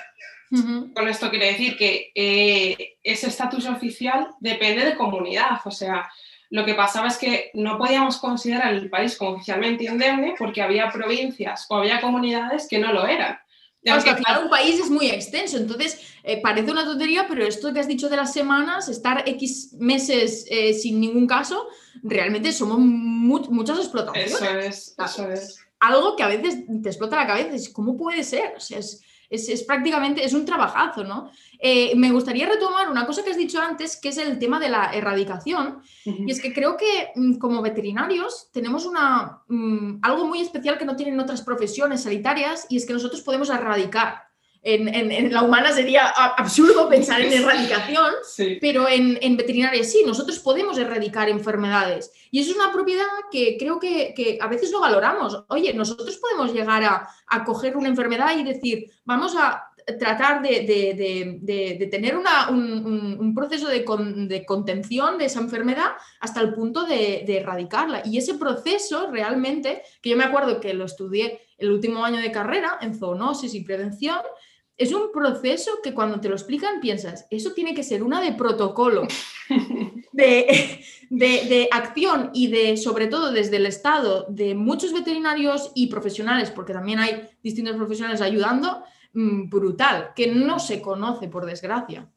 Con 0.93 1.08
esto 1.08 1.29
quiere 1.29 1.48
decir 1.48 1.77
que 1.77 2.12
eh, 2.13 2.98
ese 3.01 3.27
estatus 3.27 3.67
oficial 3.67 4.36
depende 4.41 4.84
de 4.84 4.98
comunidad, 4.98 5.62
o 5.63 5.72
sea, 5.72 6.12
lo 6.51 6.65
que 6.65 6.75
pasaba 6.75 7.08
es 7.08 7.17
que 7.17 7.50
no 7.53 7.77
podíamos 7.77 8.17
considerar 8.17 8.74
el 8.74 8.89
país 8.89 9.15
como 9.15 9.31
oficialmente 9.31 9.86
indemne 9.86 10.36
porque 10.38 10.62
había 10.62 10.91
provincias 10.91 11.65
o 11.70 11.77
había 11.77 12.01
comunidades 12.01 12.67
que 12.70 12.77
no 12.77 12.91
lo 12.91 13.08
eran. 13.08 13.39
Claro, 13.81 14.03
que 14.03 14.43
un 14.43 14.50
país 14.50 14.79
es 14.79 14.91
muy 14.91 15.08
extenso, 15.08 15.58
entonces 15.58 16.00
eh, 16.24 16.39
parece 16.39 16.70
una 16.70 16.84
tontería, 16.84 17.25
pero 17.27 17.43
esto 17.43 17.74
que 17.74 17.79
has 17.79 17.88
dicho 17.88 18.10
de 18.10 18.17
las 18.17 18.31
semanas, 18.31 18.89
estar 18.89 19.24
X 19.25 19.74
meses 19.79 20.46
eh, 20.51 20.74
sin 20.74 21.00
ningún 21.00 21.25
caso, 21.25 21.67
realmente 22.03 22.51
somos 22.51 22.77
muchas 22.77 23.79
explotaciones. 23.79 24.34
Eso 24.34 24.60
es, 24.60 24.96
eso 25.03 25.31
es. 25.31 25.60
Algo 25.79 26.15
que 26.15 26.22
a 26.22 26.27
veces 26.27 26.63
te 26.84 26.89
explota 26.89 27.15
la 27.15 27.25
cabeza, 27.25 27.70
¿cómo 27.74 27.98
puede 27.98 28.24
ser? 28.24 28.53
O 28.55 28.60
sea, 28.60 28.77
es, 28.77 29.01
es, 29.31 29.63
prácticamente, 29.63 30.23
es 30.23 30.33
un 30.33 30.45
trabajazo, 30.45 31.03
¿no? 31.03 31.31
Eh, 31.57 31.95
me 31.95 32.11
gustaría 32.11 32.47
retomar 32.47 32.89
una 32.89 33.05
cosa 33.05 33.23
que 33.23 33.31
has 33.31 33.38
dicho 33.38 33.61
antes, 33.61 33.95
que 33.95 34.09
es 34.09 34.17
el 34.17 34.38
tema 34.38 34.59
de 34.59 34.69
la 34.69 34.93
erradicación. 34.93 35.81
Y 36.03 36.29
es 36.29 36.41
que 36.41 36.53
creo 36.53 36.75
que 36.75 37.11
mm, 37.15 37.38
como 37.38 37.61
veterinarios 37.61 38.50
tenemos 38.51 38.85
una, 38.85 39.41
mm, 39.47 40.00
algo 40.01 40.25
muy 40.25 40.41
especial 40.41 40.77
que 40.77 40.85
no 40.85 40.95
tienen 40.95 41.19
otras 41.19 41.41
profesiones 41.43 42.03
sanitarias 42.03 42.65
y 42.69 42.77
es 42.77 42.85
que 42.85 42.93
nosotros 42.93 43.21
podemos 43.21 43.50
erradicar 43.50 44.30
en, 44.63 45.34
la 45.34 45.41
humana 45.41 45.72
sería 45.72 46.08
absurdo 46.08 46.88
pensar 46.88 47.22
en 47.22 47.34
erradicación, 47.34 48.12
pero 48.60 48.88
en, 48.88 49.36
veterinaria 49.36 49.84
sí, 49.84 50.03
nosotros 50.06 50.38
podemos 50.39 50.77
erradicar 50.77 51.30
enfermedades. 51.30 52.12
Y 52.30 52.39
es 52.39 52.53
una 52.53 52.72
propiedad 52.72 53.06
que 53.32 53.58
creo 53.58 53.80
que, 53.80 54.38
a 54.39 54.48
veces 54.48 54.72
no 54.72 54.80
valoramos. 54.80 55.46
Oye, 55.50 55.74
nosotros 55.74 56.15
podemos 56.18 56.53
llegar 56.53 56.84
a, 56.84 57.44
coger 57.44 57.75
una 57.75 57.89
enfermedad 57.89 58.38
y 58.38 58.44
decir, 58.44 58.91
vamos 59.03 59.36
a 59.36 59.68
tratar 59.98 60.44
de, 60.44 61.89
tener 61.89 62.15
un, 62.15 63.34
proceso 63.36 63.68
de, 63.68 63.84
de, 64.27 64.46
contención 64.46 65.18
de 65.18 65.25
esa 65.25 65.39
enfermedad 65.39 65.94
hasta 66.20 66.39
el 66.39 66.53
punto 66.53 66.84
de, 66.84 67.25
erradicarla. 67.27 68.03
Y 68.06 68.20
ese 68.20 68.36
proceso 68.36 69.10
realmente, 69.10 69.82
que 70.03 70.12
yo 70.12 70.18
me 70.18 70.24
acuerdo 70.24 70.60
que 70.60 70.75
lo 70.75 70.86
estudié 70.86 71.41
el 71.58 71.72
último 71.72 72.06
año 72.06 72.20
de 72.20 72.32
carrera 72.32 72.77
en 72.82 72.96
zoonosis 72.96 73.56
y 73.56 73.63
prevención, 73.63 74.20
es 74.81 74.91
un 74.93 75.11
proceso 75.11 75.79
que 75.83 75.93
cuando 75.93 76.19
te 76.19 76.27
lo 76.27 76.33
explican 76.33 76.79
piensas, 76.81 77.27
eso 77.29 77.53
tiene 77.53 77.75
que 77.75 77.83
ser 77.83 78.01
una 78.01 78.19
de 78.19 78.33
protocolo, 78.33 79.07
de, 80.11 81.69
acción 81.71 82.31
y 82.33 82.47
de, 82.47 82.77
sobre 82.77 83.05
todo 83.05 83.31
desde 83.31 83.57
el 83.57 83.67
Estado, 83.67 84.25
de 84.27 84.55
muchos 84.55 84.91
veterinarios 84.91 85.71
y 85.75 85.85
profesionales, 85.85 86.50
porque 86.50 86.73
también 86.73 86.97
hay 86.97 87.29
distintos 87.43 87.75
profesionales 87.75 88.21
ayudando, 88.21 88.83
mm, 89.13 89.50
brutal, 89.50 90.13
que 90.15 90.25
no 90.25 90.57
se 90.57 90.81
conoce, 90.81 91.27
por 91.27 91.45
desgracia. 91.45 92.09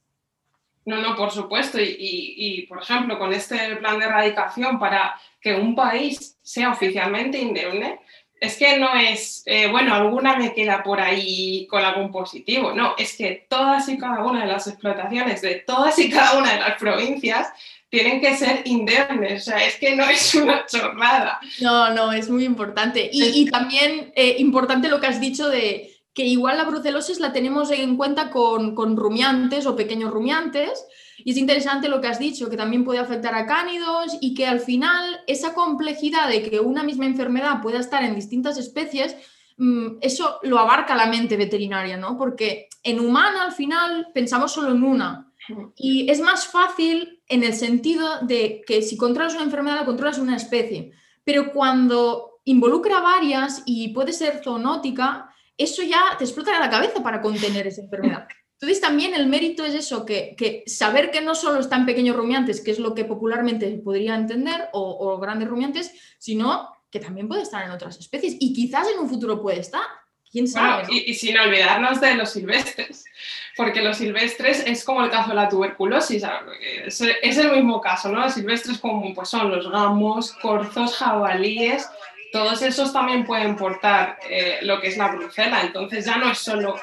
No, 0.86 1.02
no, 1.02 1.14
por 1.16 1.32
supuesto. 1.32 1.78
Y, 1.78 1.96
y, 1.98 2.66
por 2.66 2.82
ejemplo, 2.82 3.18
con 3.18 3.34
este 3.34 3.76
plan 3.76 3.98
de 3.98 4.06
erradicación 4.06 4.78
para 4.78 5.20
que 5.38 5.54
un 5.54 5.74
país 5.74 6.38
sea 6.42 6.70
oficialmente 6.70 7.38
indemne, 7.38 8.00
es 8.40 8.56
que 8.56 8.78
no 8.78 8.94
es, 8.94 9.42
eh, 9.46 9.68
bueno, 9.68 9.94
alguna 9.94 10.36
me 10.36 10.52
queda 10.52 10.82
por 10.82 11.00
ahí 11.00 11.66
con 11.68 11.84
algún 11.84 12.12
positivo. 12.12 12.72
No, 12.72 12.94
es 12.98 13.16
que 13.16 13.46
todas 13.48 13.88
y 13.88 13.98
cada 13.98 14.24
una 14.24 14.42
de 14.42 14.46
las 14.46 14.66
explotaciones 14.66 15.40
de 15.42 15.56
todas 15.66 15.98
y 15.98 16.10
cada 16.10 16.38
una 16.38 16.52
de 16.52 16.60
las 16.60 16.78
provincias 16.78 17.48
tienen 17.88 18.20
que 18.20 18.36
ser 18.36 18.62
indemnes. 18.64 19.42
O 19.42 19.50
sea, 19.50 19.64
es 19.64 19.76
que 19.76 19.94
no 19.96 20.04
es 20.04 20.34
una 20.34 20.66
chorrada. 20.66 21.40
No, 21.60 21.90
no, 21.90 22.12
es 22.12 22.28
muy 22.28 22.44
importante. 22.44 23.08
Y, 23.12 23.50
también 23.50 24.12
eh, 24.16 24.36
importante 24.38 24.88
lo 24.88 25.00
que 25.00 25.06
has 25.06 25.20
dicho 25.20 25.48
de 25.48 25.90
que 26.12 26.24
igual 26.24 26.56
la 26.56 26.64
brucelosis 26.64 27.18
la 27.20 27.32
tenemos 27.32 27.70
en 27.70 27.96
cuenta 27.96 28.30
con, 28.30 28.74
con 28.74 28.96
rumiantes 28.96 29.66
o 29.66 29.74
pequeños 29.74 30.12
rumiantes 30.12 30.84
y 31.18 31.30
es 31.30 31.36
interesante 31.36 31.88
lo 31.88 32.00
que 32.00 32.08
has 32.08 32.18
dicho, 32.18 32.50
que 32.50 32.56
también 32.56 32.84
puede 32.84 32.98
afectar 32.98 33.34
a 33.34 33.46
cánidos 33.46 34.16
y 34.20 34.34
que 34.34 34.46
al 34.46 34.60
final 34.60 35.20
esa 35.26 35.54
complejidad 35.54 36.28
de 36.28 36.42
que 36.42 36.60
una 36.60 36.82
misma 36.82 37.06
enfermedad 37.06 37.62
pueda 37.62 37.78
estar 37.78 38.02
en 38.02 38.14
distintas 38.14 38.58
especies, 38.58 39.16
mm, 39.56 39.98
eso 40.00 40.40
lo 40.42 40.58
abarca 40.58 40.96
la 40.96 41.06
mente 41.06 41.36
veterinaria, 41.36 41.96
¿no? 41.96 42.16
Porque 42.16 42.68
en 42.82 43.00
humana 43.00 43.44
al 43.44 43.52
final 43.52 44.08
pensamos 44.12 44.52
solo 44.52 44.72
en 44.72 44.82
una. 44.82 45.30
Y 45.76 46.10
es 46.10 46.20
más 46.20 46.46
fácil 46.46 47.20
en 47.28 47.44
el 47.44 47.54
sentido 47.54 48.20
de 48.22 48.62
que 48.66 48.80
si 48.80 48.96
controlas 48.96 49.34
una 49.34 49.44
enfermedad, 49.44 49.84
controlas 49.84 50.18
una 50.18 50.36
especie. 50.36 50.92
Pero 51.22 51.52
cuando 51.52 52.40
involucra 52.44 53.00
varias 53.00 53.62
y 53.66 53.88
puede 53.88 54.12
ser 54.12 54.42
zoonótica, 54.42 55.30
eso 55.56 55.82
ya 55.82 56.16
te 56.18 56.24
explota 56.24 56.58
la 56.58 56.70
cabeza 56.70 57.02
para 57.02 57.20
contener 57.20 57.66
esa 57.66 57.82
enfermedad. 57.82 58.26
Entonces 58.64 58.80
también 58.80 59.12
el 59.12 59.26
mérito 59.26 59.62
es 59.66 59.74
eso, 59.74 60.06
que, 60.06 60.64
saber 60.66 61.10
que 61.10 61.20
no 61.20 61.34
solo 61.34 61.60
están 61.60 61.84
pequeños 61.84 62.16
rumiantes, 62.16 62.62
que 62.62 62.70
es 62.70 62.78
lo 62.78 62.94
que 62.94 63.04
popularmente 63.04 63.68
podría 63.84 64.14
entender, 64.14 64.70
o, 64.72 65.18
grandes 65.18 65.50
rumiantes, 65.50 65.92
sino 66.18 66.74
que 66.90 66.98
también 66.98 67.28
puede 67.28 67.42
estar 67.42 67.62
en 67.62 67.72
otras 67.72 67.98
especies 67.98 68.36
y 68.40 68.54
quizás 68.54 68.88
en 68.88 69.00
un 69.00 69.10
futuro 69.10 69.42
puede 69.42 69.60
estar. 69.60 69.82
¿Quién 70.32 70.48
sabe? 70.48 70.84
y, 70.90 71.12
sin 71.12 71.38
olvidarnos 71.38 72.00
de 72.00 72.14
los 72.14 72.30
silvestres, 72.30 73.04
porque 73.54 73.82
los 73.82 73.98
silvestres 73.98 74.64
es 74.66 74.82
como 74.82 75.04
el 75.04 75.10
caso 75.10 75.28
de 75.28 75.34
la 75.34 75.48
tuberculosis, 75.50 76.24
es, 76.86 77.02
es 77.22 77.36
el 77.36 77.52
mismo 77.52 77.82
caso, 77.82 78.08
¿no? 78.08 78.20
Los 78.20 78.32
silvestres 78.32 78.78
como 78.78 79.12
pues 79.12 79.28
son 79.28 79.50
los 79.50 79.70
gamos, 79.70 80.32
corzos, 80.32 80.96
jabalíes, 80.96 81.86
todos 82.34 82.62
esos 82.62 82.92
también 82.92 83.24
pueden 83.24 83.54
portar 83.54 84.18
eh, 84.28 84.58
lo 84.62 84.80
que 84.80 84.88
es 84.88 84.96
la 84.96 85.08
brucela, 85.12 85.60
entonces 85.60 86.04
ya 86.04 86.16
no 86.16 86.32
es 86.32 86.38
solo 86.38 86.74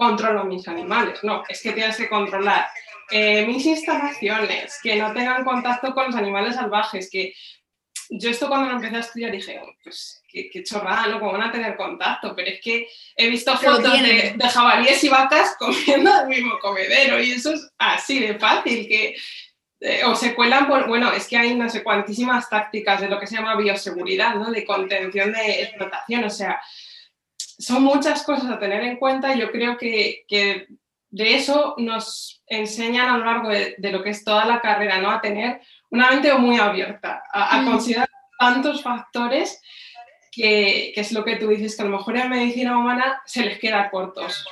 controlo 0.00 0.44
mis 0.44 0.66
animales, 0.66 1.22
no, 1.22 1.44
es 1.46 1.62
que 1.62 1.72
tienes 1.72 1.94
que 1.94 2.08
controlar 2.08 2.66
eh, 3.10 3.44
mis 3.44 3.66
instalaciones, 3.66 4.78
que 4.82 4.96
no 4.96 5.12
tengan 5.12 5.44
contacto 5.44 5.92
con 5.92 6.06
los 6.06 6.16
animales 6.16 6.54
salvajes, 6.54 7.10
que 7.10 7.34
yo 8.08 8.30
esto 8.30 8.48
cuando 8.48 8.70
lo 8.70 8.76
empecé 8.76 8.96
a 8.96 9.00
estudiar 9.00 9.30
dije, 9.30 9.60
oh, 9.62 9.70
pues 9.84 10.22
qué, 10.26 10.50
chorrada, 10.64 11.06
¿no? 11.06 11.20
¿Cómo 11.20 11.32
van 11.32 11.42
a 11.42 11.52
tener 11.52 11.76
contacto? 11.76 12.34
Pero 12.34 12.48
es 12.48 12.60
que 12.62 12.88
he 13.14 13.28
visto 13.28 13.54
fotos 13.58 13.82
de, 14.02 14.34
de, 14.36 14.48
jabalíes 14.48 15.04
y 15.04 15.10
vacas 15.10 15.54
comiendo 15.58 16.10
el 16.22 16.28
mismo 16.28 16.58
comedero 16.60 17.20
y 17.20 17.32
eso 17.32 17.52
es 17.52 17.70
así 17.76 18.20
de 18.20 18.38
fácil, 18.38 18.88
que 18.88 19.16
eh, 19.80 20.02
o 20.04 20.16
se 20.16 20.34
cuelan 20.34 20.66
por, 20.66 20.88
bueno, 20.88 21.12
es 21.12 21.28
que 21.28 21.36
hay 21.36 21.54
no 21.54 21.68
sé 21.68 21.82
cuantísimas 21.82 22.48
tácticas 22.48 23.02
de 23.02 23.08
lo 23.08 23.20
que 23.20 23.26
se 23.26 23.36
llama 23.36 23.56
bioseguridad, 23.56 24.34
¿no? 24.34 24.50
De 24.50 24.64
contención 24.64 25.30
de 25.32 25.62
explotación, 25.62 26.24
o 26.24 26.30
sea, 26.30 26.58
son 27.60 27.82
muchas 27.82 28.22
cosas 28.24 28.50
a 28.50 28.58
tener 28.58 28.82
en 28.82 28.96
cuenta 28.96 29.34
y 29.34 29.40
yo 29.40 29.50
creo 29.50 29.76
que, 29.76 30.24
que 30.26 30.66
de 31.10 31.34
eso 31.34 31.74
nos 31.78 32.42
enseñan 32.46 33.08
a 33.08 33.18
lo 33.18 33.24
largo 33.24 33.48
de, 33.50 33.76
lo 33.92 34.02
que 34.02 34.10
es 34.10 34.24
toda 34.24 34.44
la 34.44 34.60
carrera, 34.60 35.00
¿no? 35.00 35.10
A 35.10 35.20
tener 35.20 35.60
una 35.90 36.10
mente 36.10 36.32
muy 36.34 36.58
abierta, 36.58 37.22
a, 37.32 37.60
mm. 37.60 37.66
considerar 37.66 38.08
tantos 38.38 38.82
factores 38.82 39.60
que, 40.32 40.92
que, 40.94 41.00
es 41.00 41.12
lo 41.12 41.24
que 41.24 41.36
tú 41.36 41.48
dices, 41.48 41.76
que 41.76 41.82
a 41.82 41.86
lo 41.86 41.96
mejor 41.96 42.16
en 42.16 42.30
medicina 42.30 42.78
humana 42.78 43.20
se 43.26 43.44
les 43.44 43.58
queda 43.58 43.90
cortos. 43.90 44.44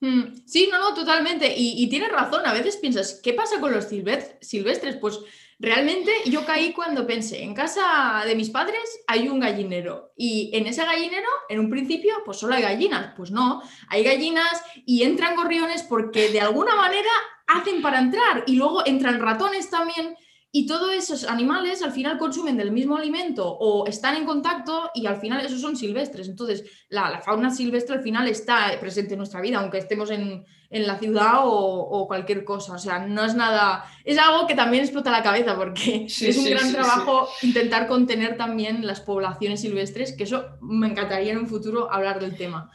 Mm, 0.00 0.46
sí, 0.46 0.68
no, 0.70 0.78
no, 0.78 0.94
totalmente. 0.94 1.52
Y, 1.56 1.88
tienes 1.88 2.10
razón, 2.10 2.46
a 2.46 2.52
veces 2.52 2.78
piensas, 2.78 3.20
¿qué 3.22 3.34
pasa 3.34 3.60
con 3.60 3.72
los 3.72 3.86
silvestres? 3.88 4.96
Pues 4.96 5.20
realmente 5.60 6.10
yo 6.24 6.44
caí 6.46 6.72
cuando 6.72 7.06
pensé, 7.06 7.44
en 7.44 7.54
casa 7.54 8.22
de 8.26 8.34
mis 8.34 8.50
padres 8.50 8.80
hay 9.06 9.28
un 9.28 9.38
gallinero 9.38 10.12
y 10.16 10.50
en 10.54 10.66
ese 10.66 10.84
gallinero, 10.84 11.28
en 11.48 11.60
un 11.60 11.70
principio, 11.70 12.14
pues 12.24 12.38
solo 12.38 12.54
hay 12.54 12.62
gallinas. 12.62 13.12
Pues 13.16 13.30
no, 13.30 13.62
hay 13.88 14.02
gallinas 14.02 14.62
y 14.86 15.02
entran 15.02 15.36
gorriones 15.36 15.82
porque 15.82 16.30
de 16.30 16.40
alguna 16.40 16.74
manera 16.74 17.10
hacen 17.46 17.82
para 17.82 18.00
entrar 18.00 18.44
y 18.46 18.56
luego 18.56 18.84
entran 18.86 19.20
ratones 19.20 19.68
también 19.70 20.16
y 20.52 20.66
todos 20.66 20.92
esos 20.92 21.24
animales 21.24 21.80
al 21.80 21.92
final 21.92 22.18
consumen 22.18 22.56
del 22.56 22.72
mismo 22.72 22.96
alimento 22.96 23.48
o 23.48 23.86
están 23.86 24.16
en 24.16 24.26
contacto 24.26 24.90
y 24.94 25.06
al 25.06 25.20
final 25.20 25.44
esos 25.46 25.60
son 25.60 25.76
silvestres. 25.76 26.28
Entonces, 26.28 26.64
la, 26.88 27.20
fauna 27.20 27.50
silvestre 27.50 27.96
al 27.96 28.02
final 28.02 28.26
está 28.26 28.76
presente 28.80 29.14
en 29.14 29.18
nuestra 29.18 29.40
vida, 29.40 29.60
aunque 29.60 29.78
estemos 29.78 30.10
en, 30.10 30.44
la 30.70 30.98
ciudad 30.98 31.42
o, 31.44 32.06
cualquier 32.08 32.44
cosa. 32.44 32.72
O 32.74 32.78
sea, 32.78 32.98
no 32.98 33.24
es 33.24 33.36
nada. 33.36 33.84
Es 34.04 34.18
algo 34.18 34.48
que 34.48 34.56
también 34.56 34.82
explota 34.82 35.12
la 35.12 35.22
cabeza 35.22 35.54
porque 35.56 36.06
es 36.08 36.36
un 36.36 36.50
gran 36.50 36.72
trabajo 36.72 37.28
intentar 37.42 37.86
contener 37.86 38.36
también 38.36 38.84
las 38.84 39.00
poblaciones 39.00 39.60
silvestres, 39.60 40.16
que 40.16 40.24
eso 40.24 40.58
me 40.60 40.88
encantaría 40.88 41.30
en 41.30 41.38
un 41.38 41.46
futuro 41.46 41.92
hablar 41.92 42.18
del 42.18 42.36
tema. 42.36 42.70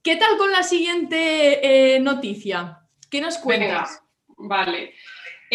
¿Qué 0.00 0.14
tal 0.14 0.36
con 0.36 0.52
la 0.52 0.62
siguiente 0.62 1.96
eh, 1.96 1.98
noticia? 1.98 2.82
¿Qué 3.10 3.20
nos 3.20 3.38
cuentas? 3.38 4.00
vale. 4.36 4.92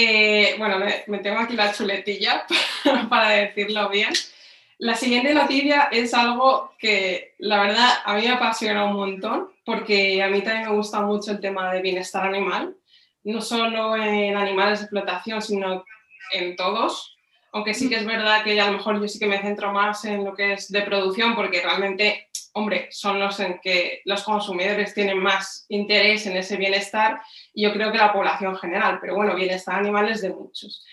Eh, 0.02 0.56
bueno, 0.58 0.78
me, 1.08 1.18
tengo 1.18 1.40
aquí 1.40 1.58
la 1.58 1.74
chuletilla 1.74 2.46
para 3.10 3.32
decirlo 3.32 3.90
bien. 3.90 4.14
La 4.78 4.96
siguiente 4.96 5.34
noticia 5.34 5.90
es 5.92 6.14
algo 6.14 6.74
que 6.80 7.34
la 7.38 7.62
verdad 7.62 7.90
a 8.06 8.16
mí 8.16 8.22
me 8.22 8.30
apasiona 8.30 8.86
un 8.86 8.96
montón 8.96 9.50
porque 9.66 10.24
a 10.24 10.30
mí 10.30 10.42
también 10.42 10.70
me 10.70 10.76
gusta 10.78 11.02
mucho 11.02 11.32
el 11.32 11.42
tema 11.42 11.74
de 11.74 11.82
bienestar 11.82 12.26
animal, 12.26 12.78
no 13.26 13.42
solo 13.42 13.98
en 13.98 14.38
animales 14.38 14.80
de 14.80 14.86
explotación, 14.86 15.42
sino 15.42 15.84
en 16.32 16.56
todos, 16.56 17.18
aunque 17.52 17.74
sí 17.74 17.90
que 17.90 17.96
es 17.96 18.06
verdad 18.06 18.44
que 18.44 18.60
a 18.60 18.68
lo 18.68 18.78
mejor 18.78 19.00
yo 19.00 19.08
sí 19.08 19.20
que 19.20 19.28
me 19.28 19.42
centro 19.42 19.72
más 19.72 20.06
en 20.06 20.24
lo 20.24 20.36
que 20.36 20.54
es 20.54 20.72
de 20.72 20.82
producción, 20.82 21.36
porque 21.36 21.62
realmente, 21.62 22.30
hombre, 22.54 22.88
son 22.92 23.20
los 23.20 23.40
en 23.40 23.60
que 23.62 24.02
los 24.06 24.24
consumidores 24.24 24.94
tienen 24.94 25.20
más 25.20 25.66
interés 25.70 26.26
en 26.28 26.38
ese 26.38 26.58
bienestar 26.58 27.22
y 27.54 27.64
yo 27.64 27.74
creo 27.74 27.92
que 27.92 27.98
la 27.98 28.14
población 28.14 28.56
general, 28.58 29.00
pero 29.02 29.16
bueno, 29.16 29.36
bienestar 29.36 29.80
animal 29.80 30.10
es 30.10 30.22
de 30.22 30.30
muchos. 30.30 30.86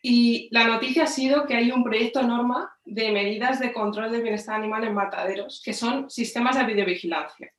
Y 0.00 0.48
la 0.52 0.64
noticia 0.64 1.04
ha 1.04 1.08
sido 1.08 1.46
que 1.46 1.56
hay 1.56 1.72
un 1.72 1.82
proyecto 1.82 2.22
norma 2.22 2.72
de 2.84 3.10
medidas 3.10 3.58
de 3.58 3.72
control 3.72 4.12
del 4.12 4.22
bienestar 4.22 4.56
animal 4.56 4.84
en 4.84 4.94
mataderos, 4.94 5.60
que 5.64 5.72
son 5.72 6.08
sistemas 6.08 6.56
de 6.56 6.64
videovigilancia. 6.64 7.52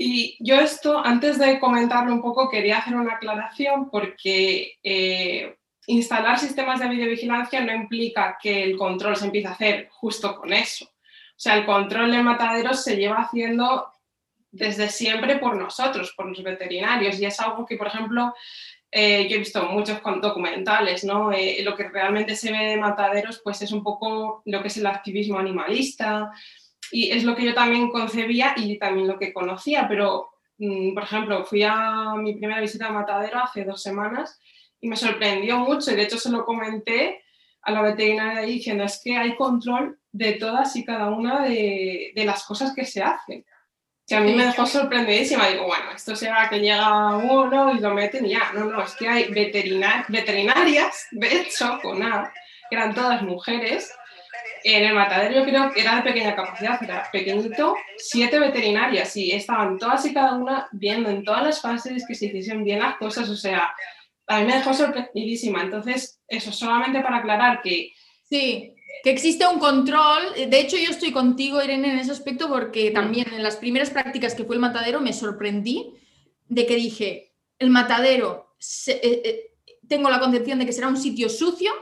Y 0.00 0.36
yo 0.38 0.60
esto, 0.60 1.04
antes 1.04 1.38
de 1.38 1.58
comentarlo 1.58 2.12
un 2.12 2.22
poco, 2.22 2.48
quería 2.48 2.78
hacer 2.78 2.94
una 2.94 3.14
aclaración 3.14 3.90
porque 3.90 4.74
eh, 4.82 5.57
instalar 5.88 6.38
sistemas 6.38 6.80
de 6.80 6.88
videovigilancia 6.88 7.60
no 7.60 7.72
implica 7.72 8.38
que 8.40 8.62
el 8.62 8.76
control 8.76 9.16
se 9.16 9.26
empiece 9.26 9.48
a 9.48 9.52
hacer 9.52 9.88
justo 9.90 10.36
con 10.36 10.52
eso. 10.52 10.84
O 10.84 11.40
sea, 11.40 11.56
el 11.56 11.64
control 11.64 12.12
de 12.12 12.22
mataderos 12.22 12.84
se 12.84 12.96
lleva 12.96 13.22
haciendo 13.22 13.90
desde 14.50 14.88
siempre 14.88 15.38
por 15.38 15.56
nosotros, 15.56 16.12
por 16.16 16.26
los 16.26 16.42
veterinarios, 16.42 17.18
y 17.18 17.24
es 17.24 17.40
algo 17.40 17.64
que, 17.64 17.76
por 17.76 17.86
ejemplo, 17.86 18.34
eh, 18.90 19.28
yo 19.28 19.36
he 19.36 19.38
visto 19.38 19.64
muchos 19.66 20.00
documentales, 20.20 21.04
¿no? 21.04 21.32
Eh, 21.32 21.62
lo 21.62 21.74
que 21.74 21.88
realmente 21.88 22.36
se 22.36 22.52
ve 22.52 22.64
de 22.66 22.76
mataderos, 22.76 23.40
pues 23.42 23.62
es 23.62 23.72
un 23.72 23.82
poco 23.82 24.42
lo 24.44 24.60
que 24.60 24.68
es 24.68 24.76
el 24.76 24.86
activismo 24.86 25.38
animalista, 25.38 26.32
y 26.90 27.10
es 27.10 27.24
lo 27.24 27.34
que 27.34 27.44
yo 27.44 27.54
también 27.54 27.90
concebía 27.90 28.54
y 28.56 28.78
también 28.78 29.06
lo 29.06 29.18
que 29.18 29.32
conocía, 29.32 29.86
pero, 29.88 30.30
mm, 30.58 30.94
por 30.94 31.02
ejemplo, 31.02 31.44
fui 31.44 31.62
a 31.62 32.14
mi 32.16 32.34
primera 32.34 32.60
visita 32.60 32.88
a 32.88 32.92
matadero 32.92 33.38
hace 33.38 33.64
dos 33.64 33.82
semanas 33.82 34.38
y 34.80 34.88
me 34.88 34.96
sorprendió 34.96 35.58
mucho, 35.58 35.90
y 35.90 35.96
de 35.96 36.02
hecho 36.02 36.18
se 36.18 36.30
lo 36.30 36.44
comenté 36.44 37.22
a 37.62 37.72
la 37.72 37.82
veterinaria 37.82 38.42
diciendo, 38.42 38.84
es 38.84 39.00
que 39.02 39.16
hay 39.16 39.36
control 39.36 39.98
de 40.12 40.32
todas 40.34 40.74
y 40.76 40.84
cada 40.84 41.10
una 41.10 41.44
de, 41.44 42.12
de 42.14 42.24
las 42.24 42.44
cosas 42.44 42.74
que 42.74 42.84
se 42.84 43.02
hacen. 43.02 43.44
Que 44.06 44.16
a 44.16 44.20
mí 44.20 44.34
me 44.34 44.46
dejó 44.46 44.64
sorprendidísima. 44.64 45.48
Digo, 45.48 45.66
bueno, 45.66 45.90
esto 45.94 46.16
será 46.16 46.48
que 46.48 46.60
llega 46.60 47.16
uno 47.18 47.74
y 47.74 47.78
lo 47.78 47.92
meten 47.92 48.24
y 48.24 48.30
ya. 48.30 48.52
No, 48.54 48.64
no, 48.64 48.82
es 48.82 48.94
que 48.94 49.06
hay 49.06 49.30
veterinarias, 49.30 51.08
de 51.10 51.40
hecho, 51.40 51.78
con 51.82 52.02
A, 52.02 52.32
que 52.70 52.76
eran 52.76 52.94
todas 52.94 53.20
mujeres. 53.20 53.92
En 54.64 54.84
el 54.84 54.94
matadero 54.94 55.40
yo 55.40 55.44
creo 55.44 55.70
que 55.72 55.82
era 55.82 55.96
de 55.96 56.02
pequeña 56.02 56.34
capacidad, 56.34 56.82
era 56.82 57.08
pequeñito, 57.12 57.76
siete 57.98 58.40
veterinarias 58.40 59.14
y 59.16 59.30
estaban 59.32 59.78
todas 59.78 60.04
y 60.06 60.14
cada 60.14 60.34
una 60.34 60.68
viendo 60.72 61.10
en 61.10 61.22
todas 61.22 61.44
las 61.44 61.60
fases 61.60 62.04
que 62.08 62.14
se 62.14 62.26
hiciesen 62.26 62.64
bien 62.64 62.80
las 62.80 62.96
cosas. 62.96 63.28
O 63.28 63.36
sea, 63.36 63.74
a 64.28 64.40
mí 64.40 64.46
me 64.46 64.56
dejó 64.56 64.74
sorprendidísima. 64.74 65.62
Entonces, 65.62 66.20
eso 66.28 66.52
solamente 66.52 67.00
para 67.00 67.18
aclarar 67.18 67.62
que... 67.62 67.92
Sí, 68.28 68.74
que 69.02 69.10
existe 69.10 69.46
un 69.46 69.58
control. 69.58 70.34
De 70.48 70.60
hecho, 70.60 70.76
yo 70.76 70.90
estoy 70.90 71.12
contigo, 71.12 71.62
Irene, 71.62 71.92
en 71.92 71.98
ese 71.98 72.12
aspecto 72.12 72.48
porque 72.48 72.90
también 72.90 73.32
en 73.32 73.42
las 73.42 73.56
primeras 73.56 73.90
prácticas 73.90 74.34
que 74.34 74.44
fue 74.44 74.56
el 74.56 74.60
matadero 74.60 75.00
me 75.00 75.12
sorprendí 75.12 75.94
de 76.48 76.66
que 76.66 76.76
dije, 76.76 77.32
el 77.58 77.70
matadero, 77.70 78.54
eh, 78.86 79.00
eh, 79.02 79.50
tengo 79.86 80.10
la 80.10 80.20
concepción 80.20 80.58
de 80.58 80.66
que 80.66 80.72
será 80.72 80.88
un 80.88 80.96
sitio 80.96 81.28
sucio 81.28 81.72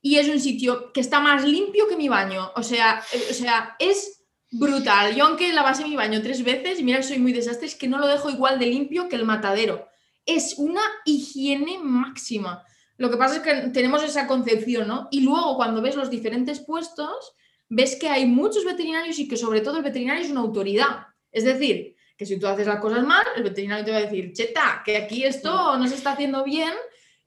y 0.00 0.16
es 0.16 0.28
un 0.28 0.40
sitio 0.40 0.92
que 0.92 1.00
está 1.00 1.20
más 1.20 1.44
limpio 1.44 1.88
que 1.88 1.96
mi 1.96 2.08
baño. 2.08 2.50
O 2.56 2.62
sea, 2.62 3.02
eh, 3.12 3.26
o 3.30 3.34
sea 3.34 3.76
es 3.78 4.24
brutal. 4.50 5.14
Yo 5.14 5.26
aunque 5.26 5.52
lavase 5.52 5.84
mi 5.84 5.96
baño 5.96 6.22
tres 6.22 6.42
veces, 6.42 6.80
y 6.80 6.84
mira 6.84 7.02
soy 7.02 7.18
muy 7.18 7.32
desastre, 7.32 7.66
es 7.66 7.74
que 7.74 7.88
no 7.88 7.98
lo 7.98 8.06
dejo 8.06 8.30
igual 8.30 8.58
de 8.58 8.66
limpio 8.66 9.08
que 9.08 9.16
el 9.16 9.24
matadero. 9.24 9.88
Es 10.26 10.54
una 10.58 10.82
higiene 11.04 11.78
máxima. 11.78 12.64
Lo 12.96 13.10
que 13.10 13.16
pasa 13.16 13.36
es 13.36 13.42
que 13.42 13.70
tenemos 13.70 14.02
esa 14.02 14.26
concepción, 14.26 14.88
¿no? 14.88 15.08
Y 15.10 15.22
luego 15.22 15.56
cuando 15.56 15.82
ves 15.82 15.96
los 15.96 16.10
diferentes 16.10 16.60
puestos, 16.60 17.34
ves 17.68 17.96
que 17.96 18.08
hay 18.08 18.26
muchos 18.26 18.64
veterinarios 18.64 19.18
y 19.18 19.26
que 19.26 19.36
sobre 19.36 19.60
todo 19.60 19.78
el 19.78 19.82
veterinario 19.82 20.22
es 20.22 20.30
una 20.30 20.40
autoridad. 20.40 21.06
Es 21.30 21.44
decir, 21.44 21.96
que 22.16 22.26
si 22.26 22.38
tú 22.38 22.46
haces 22.46 22.66
las 22.66 22.80
cosas 22.80 23.04
mal, 23.04 23.24
el 23.34 23.42
veterinario 23.42 23.84
te 23.84 23.90
va 23.90 23.96
a 23.96 24.02
decir, 24.02 24.32
cheta, 24.32 24.82
que 24.84 24.96
aquí 24.96 25.24
esto 25.24 25.76
no 25.78 25.88
se 25.88 25.94
está 25.94 26.12
haciendo 26.12 26.44
bien 26.44 26.72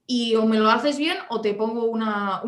y 0.06 0.36
o 0.36 0.46
me 0.46 0.58
lo 0.58 0.70
haces 0.70 0.96
bien 0.98 1.18
o 1.30 1.40
te 1.40 1.54
pongo 1.54 1.84
una, 1.86 2.42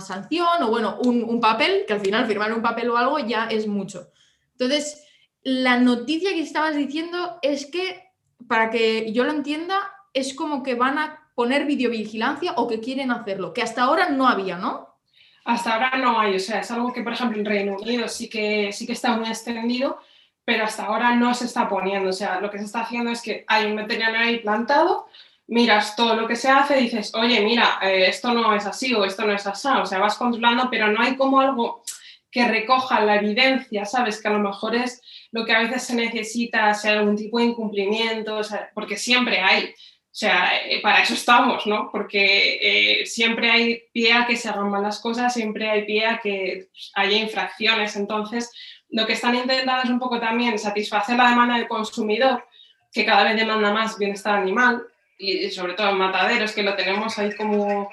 sanción 0.00 0.62
o 0.62 0.68
bueno, 0.68 0.98
un, 1.04 1.22
un, 1.22 1.40
papel, 1.40 1.84
que 1.86 1.92
al 1.92 2.00
final 2.00 2.26
firmar 2.26 2.52
un 2.52 2.60
papel 2.60 2.90
o 2.90 2.96
algo 2.96 3.18
ya 3.20 3.46
es 3.46 3.66
mucho. 3.68 4.10
Entonces, 4.52 5.04
la 5.42 5.78
noticia 5.78 6.32
que 6.32 6.42
estabas 6.42 6.76
diciendo 6.76 7.38
es 7.42 7.66
que, 7.66 8.11
para 8.48 8.70
que 8.70 9.12
yo 9.12 9.24
lo 9.24 9.32
entienda, 9.32 9.92
es 10.12 10.34
como 10.34 10.62
que 10.62 10.74
van 10.74 10.98
a 10.98 11.30
poner 11.34 11.64
videovigilancia 11.64 12.52
o 12.56 12.68
que 12.68 12.80
quieren 12.80 13.10
hacerlo, 13.10 13.52
que 13.52 13.62
hasta 13.62 13.82
ahora 13.82 14.08
no 14.10 14.28
había, 14.28 14.56
¿no? 14.56 14.92
Hasta 15.44 15.74
ahora 15.74 15.96
no 15.98 16.20
hay, 16.20 16.36
o 16.36 16.38
sea, 16.38 16.60
es 16.60 16.70
algo 16.70 16.92
que, 16.92 17.02
por 17.02 17.14
ejemplo, 17.14 17.38
en 17.38 17.44
Reino 17.44 17.76
Unido 17.76 18.06
sí 18.08 18.28
que, 18.28 18.72
sí 18.72 18.86
que 18.86 18.92
está 18.92 19.16
muy 19.16 19.28
extendido, 19.28 19.98
pero 20.44 20.64
hasta 20.64 20.86
ahora 20.86 21.14
no 21.16 21.34
se 21.34 21.46
está 21.46 21.68
poniendo. 21.68 22.10
O 22.10 22.12
sea, 22.12 22.40
lo 22.40 22.50
que 22.50 22.58
se 22.58 22.64
está 22.64 22.82
haciendo 22.82 23.10
es 23.10 23.22
que 23.22 23.44
hay 23.48 23.66
un 23.66 23.76
veterinario 23.76 24.20
ahí 24.20 24.38
plantado, 24.38 25.06
miras 25.48 25.96
todo 25.96 26.14
lo 26.14 26.28
que 26.28 26.36
se 26.36 26.48
hace, 26.48 26.76
dices, 26.76 27.12
oye, 27.14 27.40
mira, 27.40 27.78
eh, 27.82 28.06
esto 28.08 28.32
no 28.32 28.54
es 28.54 28.66
así 28.66 28.94
o 28.94 29.04
esto 29.04 29.24
no 29.24 29.32
es 29.32 29.46
así. 29.46 29.68
O 29.68 29.86
sea, 29.86 29.98
vas 29.98 30.16
controlando, 30.16 30.68
pero 30.70 30.88
no 30.88 31.02
hay 31.02 31.16
como 31.16 31.40
algo 31.40 31.82
que 32.32 32.48
recoja 32.48 33.04
la 33.04 33.16
evidencia, 33.16 33.84
¿sabes? 33.84 34.20
Que 34.20 34.28
a 34.28 34.32
lo 34.32 34.38
mejor 34.38 34.74
es 34.74 35.02
lo 35.30 35.44
que 35.44 35.52
a 35.52 35.60
veces 35.60 35.84
se 35.84 35.94
necesita, 35.94 36.72
sea 36.72 36.92
algún 36.92 37.14
tipo 37.14 37.38
de 37.38 37.44
incumplimiento, 37.44 38.40
porque 38.74 38.96
siempre 38.96 39.38
hay. 39.38 39.66
O 39.66 40.14
sea, 40.14 40.50
eh, 40.66 40.80
para 40.82 41.02
eso 41.02 41.14
estamos, 41.14 41.66
¿no? 41.66 41.90
Porque 41.92 42.58
eh, 43.00 43.06
siempre 43.06 43.50
hay 43.50 43.82
pie 43.92 44.14
a 44.14 44.26
que 44.26 44.36
se 44.36 44.48
hagan 44.48 44.70
malas 44.70 44.98
cosas, 44.98 45.32
siempre 45.32 45.70
hay 45.70 45.84
pie 45.84 46.06
a 46.06 46.20
que 46.20 46.68
haya 46.94 47.18
infracciones. 47.18 47.96
Entonces, 47.96 48.50
lo 48.88 49.06
que 49.06 49.12
están 49.12 49.34
intentando 49.34 49.82
es 49.84 49.90
un 49.90 49.98
poco 49.98 50.18
también 50.18 50.58
satisfacer 50.58 51.16
la 51.16 51.28
demanda 51.28 51.56
del 51.56 51.68
consumidor, 51.68 52.46
que 52.92 53.04
cada 53.04 53.24
vez 53.24 53.36
demanda 53.36 53.72
más 53.72 53.98
bienestar 53.98 54.38
animal, 54.38 54.82
y 55.18 55.50
sobre 55.50 55.74
todo 55.74 55.90
en 55.90 55.98
mataderos, 55.98 56.52
que 56.52 56.62
lo 56.62 56.74
tenemos 56.76 57.18
ahí 57.18 57.34
como, 57.36 57.90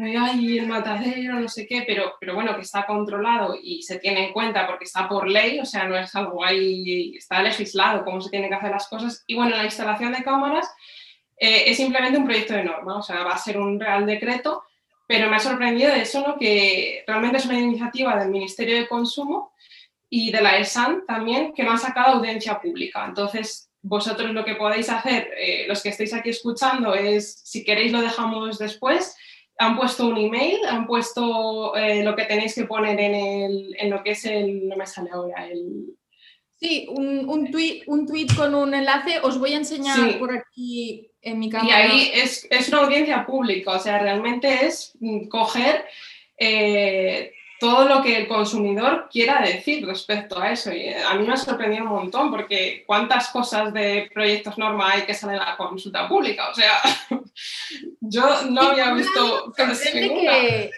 ay, 0.00 0.58
el 0.58 0.66
matadero, 0.66 1.40
no 1.40 1.48
sé 1.48 1.66
qué, 1.66 1.82
pero, 1.86 2.14
pero 2.20 2.34
bueno, 2.34 2.54
que 2.54 2.62
está 2.62 2.86
controlado 2.86 3.56
y 3.60 3.82
se 3.82 3.98
tiene 3.98 4.26
en 4.26 4.32
cuenta 4.32 4.66
porque 4.66 4.84
está 4.84 5.08
por 5.08 5.28
ley, 5.28 5.58
o 5.60 5.64
sea, 5.64 5.84
no 5.84 5.96
es 5.96 6.14
algo 6.14 6.44
ahí, 6.44 7.16
está 7.16 7.42
legislado 7.42 8.04
cómo 8.04 8.20
se 8.20 8.30
tienen 8.30 8.48
que 8.48 8.56
hacer 8.56 8.70
las 8.70 8.88
cosas. 8.88 9.24
Y 9.26 9.34
bueno, 9.34 9.56
la 9.56 9.64
instalación 9.64 10.12
de 10.12 10.22
cámaras 10.22 10.72
eh, 11.36 11.64
es 11.66 11.76
simplemente 11.76 12.18
un 12.18 12.24
proyecto 12.24 12.54
de 12.54 12.64
norma, 12.64 12.98
o 12.98 13.02
sea, 13.02 13.24
va 13.24 13.32
a 13.32 13.38
ser 13.38 13.58
un 13.58 13.80
real 13.80 14.06
decreto, 14.06 14.62
pero 15.06 15.28
me 15.28 15.36
ha 15.36 15.40
sorprendido 15.40 15.92
eso, 15.92 16.20
¿no? 16.26 16.38
que 16.38 17.02
realmente 17.06 17.38
es 17.38 17.46
una 17.46 17.58
iniciativa 17.58 18.16
del 18.16 18.30
Ministerio 18.30 18.76
de 18.76 18.88
Consumo 18.88 19.52
y 20.10 20.30
de 20.30 20.40
la 20.40 20.58
ESAN 20.58 21.04
también, 21.06 21.52
que 21.54 21.64
no 21.64 21.72
han 21.72 21.78
sacado 21.78 22.16
audiencia 22.16 22.60
pública. 22.60 23.04
Entonces, 23.06 23.70
vosotros 23.82 24.30
lo 24.32 24.44
que 24.44 24.54
podéis 24.54 24.90
hacer, 24.90 25.30
eh, 25.36 25.64
los 25.66 25.82
que 25.82 25.90
estáis 25.90 26.12
aquí 26.14 26.30
escuchando, 26.30 26.94
es, 26.94 27.40
si 27.44 27.64
queréis 27.64 27.92
lo 27.92 28.00
dejamos 28.00 28.58
después, 28.58 29.16
han 29.58 29.76
puesto 29.76 30.06
un 30.06 30.16
email, 30.16 30.58
han 30.68 30.86
puesto 30.86 31.76
eh, 31.76 32.02
lo 32.02 32.14
que 32.14 32.24
tenéis 32.24 32.54
que 32.54 32.64
poner 32.64 32.98
en, 33.00 33.14
el, 33.14 33.76
en 33.78 33.90
lo 33.90 34.02
que 34.02 34.12
es 34.12 34.24
el, 34.24 34.68
no 34.68 34.76
me 34.76 34.86
sale 34.86 35.10
ahora, 35.12 35.46
el, 35.46 35.98
Sí, 36.60 36.88
un, 36.90 37.28
un, 37.28 37.52
tweet, 37.52 37.84
un 37.86 38.04
tweet 38.04 38.26
con 38.36 38.52
un 38.52 38.74
enlace. 38.74 39.20
Os 39.22 39.38
voy 39.38 39.52
a 39.52 39.58
enseñar 39.58 40.18
por 40.18 40.36
aquí 40.36 41.08
en 41.22 41.38
mi 41.38 41.48
cámara. 41.48 41.86
Y 41.86 41.90
ahí 41.90 42.10
es, 42.12 42.48
es, 42.50 42.68
una 42.68 42.80
audiencia 42.80 43.24
pública, 43.24 43.72
o 43.72 43.78
sea, 43.78 44.00
realmente 44.00 44.66
es 44.66 44.92
mm, 44.98 45.28
coger 45.28 45.84
eh, 46.36 47.32
todo 47.60 47.88
lo 47.88 48.02
que 48.02 48.16
el 48.16 48.26
consumidor 48.26 49.08
quiera 49.08 49.40
decir 49.40 49.86
respecto 49.86 50.40
a 50.40 50.50
eso. 50.50 50.72
Y 50.72 50.88
a 50.88 51.14
mí 51.14 51.24
me 51.24 51.34
ha 51.34 51.36
sorprendido 51.36 51.84
un 51.84 51.90
montón 51.90 52.32
porque 52.32 52.82
cuántas 52.84 53.28
cosas 53.28 53.72
de 53.72 54.10
proyectos 54.12 54.58
norma 54.58 54.90
hay 54.90 55.02
que 55.02 55.14
salen 55.14 55.40
a 55.40 55.50
la 55.50 55.56
consulta 55.56 56.08
pública. 56.08 56.50
O 56.50 56.54
sea, 56.54 56.80
yo 58.00 58.42
no 58.50 58.60
había 58.62 58.94
visto. 58.94 59.52
Que 59.56 60.70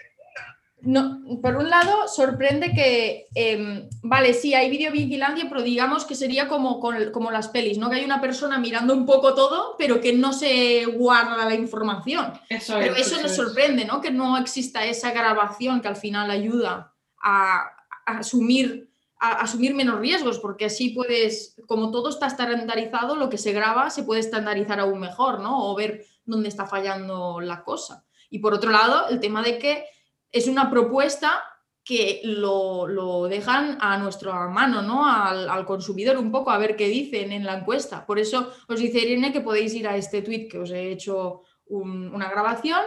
no, 0.83 1.21
por 1.43 1.57
un 1.57 1.69
lado, 1.69 2.07
sorprende 2.07 2.73
que, 2.73 3.27
em, 3.35 3.87
vale, 4.01 4.33
sí, 4.33 4.55
hay 4.55 4.69
videovigilancia, 4.69 5.45
pero 5.47 5.61
digamos 5.61 6.05
que 6.05 6.15
sería 6.15 6.47
como, 6.47 6.79
como 6.79 7.29
las 7.29 7.49
pelis, 7.49 7.77
¿no? 7.77 7.89
Que 7.89 7.97
hay 7.97 8.05
una 8.05 8.19
persona 8.19 8.57
mirando 8.57 8.95
un 8.95 9.05
poco 9.05 9.35
todo, 9.35 9.75
pero 9.77 10.01
que 10.01 10.13
no 10.13 10.33
se 10.33 10.85
guarda 10.85 11.45
la 11.45 11.53
información. 11.53 12.33
Eso 12.49 12.77
pero 12.79 12.95
eso, 12.95 13.21
nos 13.21 13.35
sorprende, 13.35 13.85
¿no? 13.85 14.01
Que 14.01 14.09
no 14.09 14.37
exista 14.39 14.83
esa 14.83 15.11
grabación 15.11 15.81
que 15.81 15.87
al 15.87 15.95
final 15.95 16.31
ayuda 16.31 16.93
a, 17.21 17.71
asumir, 18.07 18.89
a 19.19 19.41
asumir 19.41 19.75
menos 19.75 19.99
riesgos, 19.99 20.39
porque 20.39 20.65
así 20.65 20.89
puedes, 20.89 21.57
como 21.67 21.91
todo 21.91 22.09
está 22.09 22.25
estandarizado, 22.25 23.15
lo 23.15 23.29
que 23.29 23.37
se 23.37 23.51
graba 23.51 23.91
se 23.91 24.01
puede 24.01 24.21
estandarizar 24.21 24.79
aún 24.79 24.99
mejor, 24.99 25.41
¿no? 25.41 25.69
O 25.69 25.75
ver 25.75 26.07
dónde 26.25 26.49
está 26.49 26.65
fallando 26.65 27.39
la 27.41 27.63
cosa. 27.63 28.05
Y 28.29 28.39
por 28.39 28.53
otro 28.53 28.71
lado, 28.71 29.09
el 29.09 29.19
tema 29.19 29.41
de 29.43 29.57
que 29.57 29.85
es 30.31 30.47
una 30.47 30.69
propuesta 30.69 31.43
que 31.83 32.21
lo, 32.23 33.27
dejan 33.27 33.77
a 33.81 33.97
nuestra 33.97 34.47
mano, 34.47 34.81
¿no? 34.81 35.05
Al, 35.05 35.65
consumidor 35.65 36.17
un 36.17 36.31
poco 36.31 36.51
a 36.51 36.57
ver 36.57 36.75
qué 36.75 36.87
dicen 36.87 37.31
en 37.31 37.45
la 37.45 37.57
encuesta. 37.57 38.05
Por 38.05 38.19
eso 38.19 38.51
os 38.67 38.79
dice 38.79 38.99
Irene 38.99 39.33
que 39.33 39.41
podéis 39.41 39.73
ir 39.73 39.87
a 39.87 39.97
este 39.97 40.21
tweet 40.21 40.47
que 40.47 40.59
os 40.59 40.71
he 40.71 40.91
hecho 40.91 41.41
una 41.65 42.29
grabación 42.29 42.81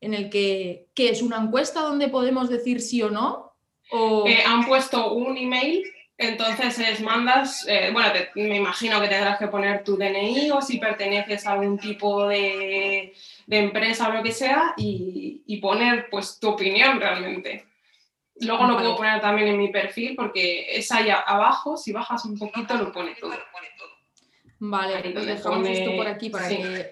en 0.00 0.14
el 0.14 0.30
que, 0.30 0.88
¿qué 0.94 1.10
es 1.10 1.22
una 1.22 1.38
encuesta 1.38 1.80
donde 1.80 2.08
podemos 2.08 2.48
decir 2.48 2.80
sí 2.80 3.02
o 3.02 3.10
no? 3.10 3.56
O... 3.90 4.26
Eh, 4.26 4.42
han 4.46 4.66
puesto 4.66 5.12
un 5.12 5.36
email, 5.36 5.82
entonces 6.16 6.78
es 6.78 7.00
mandas, 7.00 7.66
eh, 7.68 7.90
bueno, 7.92 8.10
me 8.36 8.56
imagino 8.56 9.00
que 9.00 9.08
tendrás 9.08 9.38
que 9.38 9.48
poner 9.48 9.82
tu 9.82 9.96
DNI 9.96 10.50
o 10.52 10.60
si 10.60 10.78
perteneces 10.78 11.46
a 11.46 11.52
algún 11.52 11.78
tipo 11.78 12.28
de, 12.28 13.12
de 13.46 13.58
empresa 13.58 14.08
o 14.08 14.12
lo 14.12 14.22
que 14.22 14.32
sea 14.32 14.74
y, 14.76 15.42
y, 15.46 15.56
poner 15.56 16.08
pues 16.10 16.38
tu 16.38 16.50
opinión 16.50 17.00
realmente. 17.00 17.66
Luego 18.40 18.66
lo 18.66 18.76
puedo 18.76 18.96
poner 18.96 19.20
también 19.20 19.48
en 19.48 19.58
mi 19.58 19.68
perfil 19.68 20.14
porque 20.16 20.76
es 20.76 20.90
ahí 20.92 21.08
abajo, 21.10 21.76
si 21.76 21.92
bajas 21.92 22.24
un 22.24 22.38
poquito 22.38 22.74
lo 22.76 22.92
pone 22.92 23.14
todo. 23.16 23.34
Vale, 24.60 25.10
lo 25.10 25.24
dejamos 25.24 25.68
esto 25.68 25.96
por 25.96 26.06
aquí 26.06 26.30
para 26.30 26.48
que 26.48 26.90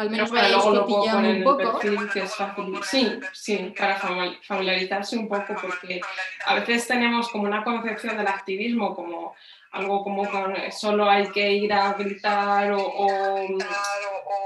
al, 0.00 0.10
menos 0.10 0.30
vayáis 0.30 0.56
cotilleando 0.56 1.30
un 1.30 1.44
poco. 1.44 1.78
Perfil, 1.78 2.10
que 2.10 2.22
es 2.22 2.34
fácil. 2.34 2.80
Sí, 2.84 3.20
sí, 3.32 3.74
para 3.76 4.00
familiarizarse 4.42 5.16
un 5.16 5.28
poco 5.28 5.54
porque 5.60 6.00
a 6.46 6.54
veces 6.54 6.86
tenemos 6.86 7.28
como 7.28 7.44
una 7.44 7.62
concepción 7.62 8.16
del 8.16 8.28
activismo 8.28 8.94
como 8.94 9.34
algo 9.72 10.02
como 10.02 10.28
que 10.28 10.72
solo 10.72 11.08
hay 11.08 11.28
que 11.30 11.52
ir 11.52 11.72
a 11.72 11.92
gritar 11.92 12.72
o, 12.72 12.82
o 12.82 13.58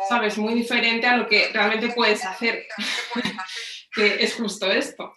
sabes, 0.09 0.37
muy 0.37 0.55
diferente 0.55 1.07
a 1.07 1.17
lo 1.17 1.27
que 1.27 1.49
realmente 1.53 1.89
puedes 1.95 2.25
hacer. 2.25 2.67
que 3.95 4.23
es 4.23 4.35
justo 4.35 4.71
esto. 4.71 5.15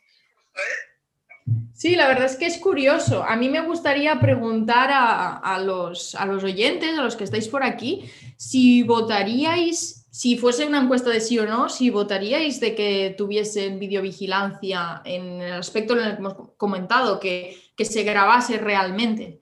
Sí, 1.73 1.95
la 1.95 2.07
verdad 2.07 2.25
es 2.25 2.37
que 2.37 2.47
es 2.47 2.57
curioso. 2.57 3.23
A 3.23 3.35
mí 3.35 3.49
me 3.49 3.61
gustaría 3.61 4.19
preguntar 4.19 4.89
a, 4.91 5.59
los, 5.59 6.15
a 6.15 6.25
los 6.25 6.43
oyentes, 6.43 6.97
a 6.97 7.03
los 7.03 7.15
que 7.15 7.23
estáis 7.23 7.47
por 7.47 7.63
aquí, 7.63 8.09
si 8.35 8.83
votaríais, 8.83 9.96
si 10.09 10.37
fuese 10.37 10.65
una 10.65 10.81
encuesta 10.81 11.09
de 11.09 11.19
sí 11.19 11.37
o 11.39 11.45
no, 11.45 11.69
si 11.69 11.89
votaríais 11.89 12.59
de 12.59 12.75
que 12.75 13.15
tuviesen 13.17 13.79
videovigilancia 13.79 15.01
en 15.05 15.41
el 15.41 15.53
aspecto 15.53 15.93
en 15.93 15.99
el 15.99 16.11
que 16.13 16.19
hemos 16.19 16.35
comentado, 16.57 17.19
que, 17.19 17.57
se 17.77 18.03
grabase 18.03 18.57
realmente. 18.57 19.39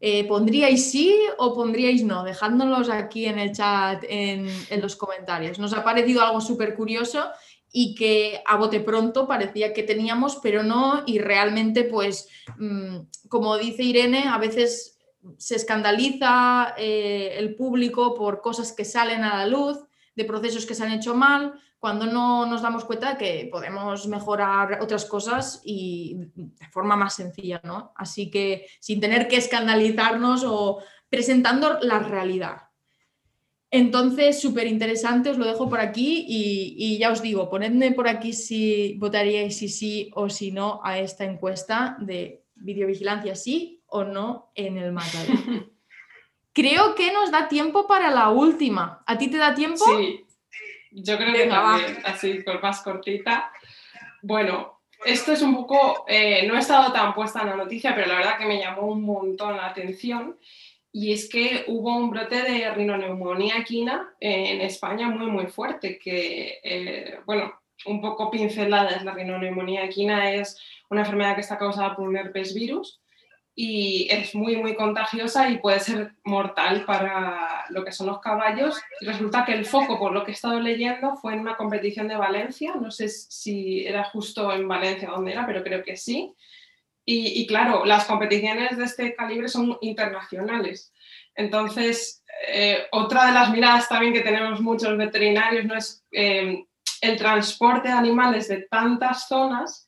Eh, 0.00 0.26
¿Pondríais 0.26 0.90
sí 0.90 1.14
o 1.38 1.54
pondríais 1.54 2.04
no? 2.04 2.22
Dejándolos 2.24 2.88
aquí 2.88 3.26
en 3.26 3.38
el 3.38 3.52
chat, 3.52 4.04
en, 4.08 4.48
en 4.70 4.80
los 4.80 4.96
comentarios. 4.96 5.58
Nos 5.58 5.72
ha 5.72 5.82
parecido 5.84 6.22
algo 6.22 6.40
súper 6.40 6.74
curioso 6.74 7.24
y 7.70 7.94
que 7.94 8.42
a 8.46 8.56
bote 8.56 8.80
pronto 8.80 9.26
parecía 9.26 9.72
que 9.72 9.82
teníamos, 9.82 10.36
pero 10.42 10.62
no, 10.62 11.02
y 11.06 11.18
realmente, 11.18 11.84
pues, 11.84 12.28
mm, 12.56 12.96
como 13.28 13.58
dice 13.58 13.82
Irene, 13.82 14.24
a 14.28 14.38
veces 14.38 14.98
se 15.36 15.56
escandaliza 15.56 16.74
eh, 16.78 17.34
el 17.36 17.54
público 17.56 18.14
por 18.14 18.40
cosas 18.40 18.72
que 18.72 18.84
salen 18.84 19.22
a 19.22 19.36
la 19.38 19.46
luz, 19.46 19.78
de 20.18 20.24
procesos 20.24 20.66
que 20.66 20.74
se 20.74 20.82
han 20.82 20.90
hecho 20.90 21.14
mal, 21.14 21.54
cuando 21.78 22.06
no 22.06 22.44
nos 22.44 22.60
damos 22.60 22.84
cuenta 22.84 23.14
de 23.14 23.18
que 23.18 23.48
podemos 23.52 24.08
mejorar 24.08 24.80
otras 24.82 25.04
cosas 25.04 25.62
y 25.64 26.16
de 26.34 26.68
forma 26.72 26.96
más 26.96 27.14
sencilla, 27.14 27.60
¿no? 27.62 27.92
Así 27.94 28.32
que 28.32 28.66
sin 28.80 28.98
tener 29.00 29.28
que 29.28 29.36
escandalizarnos 29.36 30.42
o 30.44 30.82
presentando 31.08 31.78
la 31.80 32.00
realidad. 32.00 32.62
Entonces, 33.70 34.40
súper 34.40 34.66
interesante, 34.66 35.30
os 35.30 35.38
lo 35.38 35.46
dejo 35.46 35.68
por 35.68 35.78
aquí 35.78 36.24
y, 36.26 36.98
ya 36.98 37.12
os 37.12 37.22
digo, 37.22 37.48
ponedme 37.48 37.92
por 37.92 38.08
aquí 38.08 38.32
si 38.32 38.94
votaríais 38.98 39.56
si 39.56 39.68
sí 39.68 40.10
o 40.14 40.28
si 40.28 40.50
no 40.50 40.80
a 40.82 40.98
esta 40.98 41.24
encuesta 41.24 41.96
de 42.00 42.44
videovigilancia 42.56 43.36
sí 43.36 43.84
o 43.86 44.02
no 44.02 44.50
en 44.56 44.78
el 44.78 44.90
matadero. 44.90 45.38
creo 46.58 46.96
que 46.96 47.12
nos 47.12 47.30
da 47.30 47.46
tiempo 47.46 47.86
para 47.86 48.10
la 48.10 48.30
última. 48.30 49.04
¿A 49.06 49.16
ti 49.16 49.28
te 49.30 49.36
da 49.36 49.54
tiempo? 49.54 49.84
Sí, 49.96 50.24
yo 50.90 51.16
creo 51.16 51.32
que 51.32 51.46
también, 51.46 51.98
así 52.04 52.34
por 52.42 52.60
más 52.60 52.82
cortita. 52.82 53.52
Bueno, 54.22 54.80
esto 55.04 55.32
es 55.32 55.42
un 55.42 55.54
poco, 55.54 56.04
eh, 56.08 56.44
no 56.48 56.56
he 56.56 56.58
estado 56.58 56.92
tan 56.92 57.14
puesta 57.14 57.42
en 57.42 57.50
la 57.50 57.56
noticia, 57.56 57.94
pero 57.94 58.08
la 58.08 58.16
verdad 58.16 58.38
que 58.38 58.46
me 58.46 58.58
llamó 58.58 58.88
un 58.88 59.02
montón 59.02 59.56
la 59.56 59.66
atención 59.66 60.36
y 60.90 61.12
es 61.12 61.28
que 61.28 61.64
hubo 61.68 61.96
un 61.96 62.10
brote 62.10 62.42
de 62.42 62.74
rinoneumonía 62.74 63.58
equina 63.58 64.14
en 64.18 64.60
España 64.60 65.08
muy, 65.08 65.26
muy 65.26 65.46
fuerte, 65.46 65.96
que, 65.96 66.58
eh, 66.64 67.20
bueno, 67.24 67.52
un 67.86 68.00
poco 68.00 68.32
pincelada 68.32 68.90
es 68.90 69.04
la 69.04 69.12
rinoneumonía 69.12 69.84
equina, 69.84 70.32
es 70.32 70.60
una 70.90 71.02
enfermedad 71.02 71.36
que 71.36 71.42
está 71.42 71.56
causada 71.56 71.94
por 71.94 72.08
un 72.08 72.16
herpes 72.16 72.52
virus 72.52 73.00
y 73.60 74.06
es 74.10 74.36
muy, 74.36 74.56
muy 74.56 74.76
contagiosa 74.76 75.50
y 75.50 75.58
puede 75.58 75.80
ser 75.80 76.12
mortal 76.22 76.84
para 76.84 77.64
lo 77.70 77.84
que 77.84 77.90
son 77.90 78.06
los 78.06 78.20
caballos. 78.20 78.80
Resulta 79.00 79.44
que 79.44 79.52
el 79.52 79.66
foco, 79.66 79.98
por 79.98 80.12
lo 80.12 80.24
que 80.24 80.30
he 80.30 80.34
estado 80.34 80.60
leyendo, 80.60 81.16
fue 81.16 81.32
en 81.32 81.40
una 81.40 81.56
competición 81.56 82.06
de 82.06 82.16
Valencia, 82.16 82.74
no 82.80 82.92
sé 82.92 83.08
si 83.08 83.84
era 83.84 84.04
justo 84.04 84.52
en 84.52 84.68
Valencia 84.68 85.08
donde 85.08 85.32
era, 85.32 85.44
pero 85.44 85.64
creo 85.64 85.82
que 85.82 85.96
sí 85.96 86.34
y, 87.10 87.46
claro, 87.46 87.86
las 87.86 88.04
competiciones 88.04 88.76
de 88.76 88.84
este 88.84 89.14
calibre 89.14 89.48
son 89.48 89.78
internacionales. 89.80 90.92
Entonces, 91.34 92.22
eh, 92.46 92.82
otra 92.92 93.28
de 93.28 93.32
las 93.32 93.50
miradas 93.50 93.88
también 93.88 94.12
que 94.12 94.20
tenemos 94.20 94.60
muchos 94.60 94.94
veterinarios 94.98 95.64
no 95.64 95.74
es 95.74 96.04
eh, 96.12 96.66
el 97.00 97.16
transporte 97.16 97.88
de 97.88 97.94
animales 97.94 98.48
de 98.48 98.68
tantas 98.70 99.26
zonas 99.26 99.87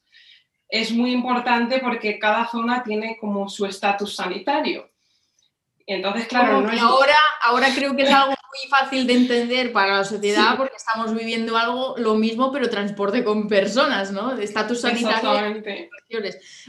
es 0.70 0.92
muy 0.92 1.12
importante 1.12 1.80
porque 1.80 2.18
cada 2.18 2.46
zona 2.48 2.82
tiene 2.82 3.18
como 3.20 3.48
su 3.48 3.66
estatus 3.66 4.14
sanitario. 4.14 4.90
Entonces, 5.86 6.28
claro, 6.28 6.58
ahora, 6.80 7.16
ahora 7.42 7.68
creo 7.74 7.96
que 7.96 8.02
es 8.02 8.10
algo 8.10 8.28
muy 8.28 8.70
fácil 8.70 9.06
de 9.06 9.14
entender 9.14 9.72
para 9.72 9.98
la 9.98 10.04
sociedad 10.04 10.56
porque 10.56 10.76
estamos 10.76 11.12
viviendo 11.14 11.56
algo 11.56 11.96
lo 11.98 12.14
mismo, 12.14 12.52
pero 12.52 12.70
transporte 12.70 13.24
con 13.24 13.48
personas, 13.48 14.12
¿no? 14.12 14.36
De 14.36 14.44
estatus 14.44 14.80
sanitario. 14.80 15.62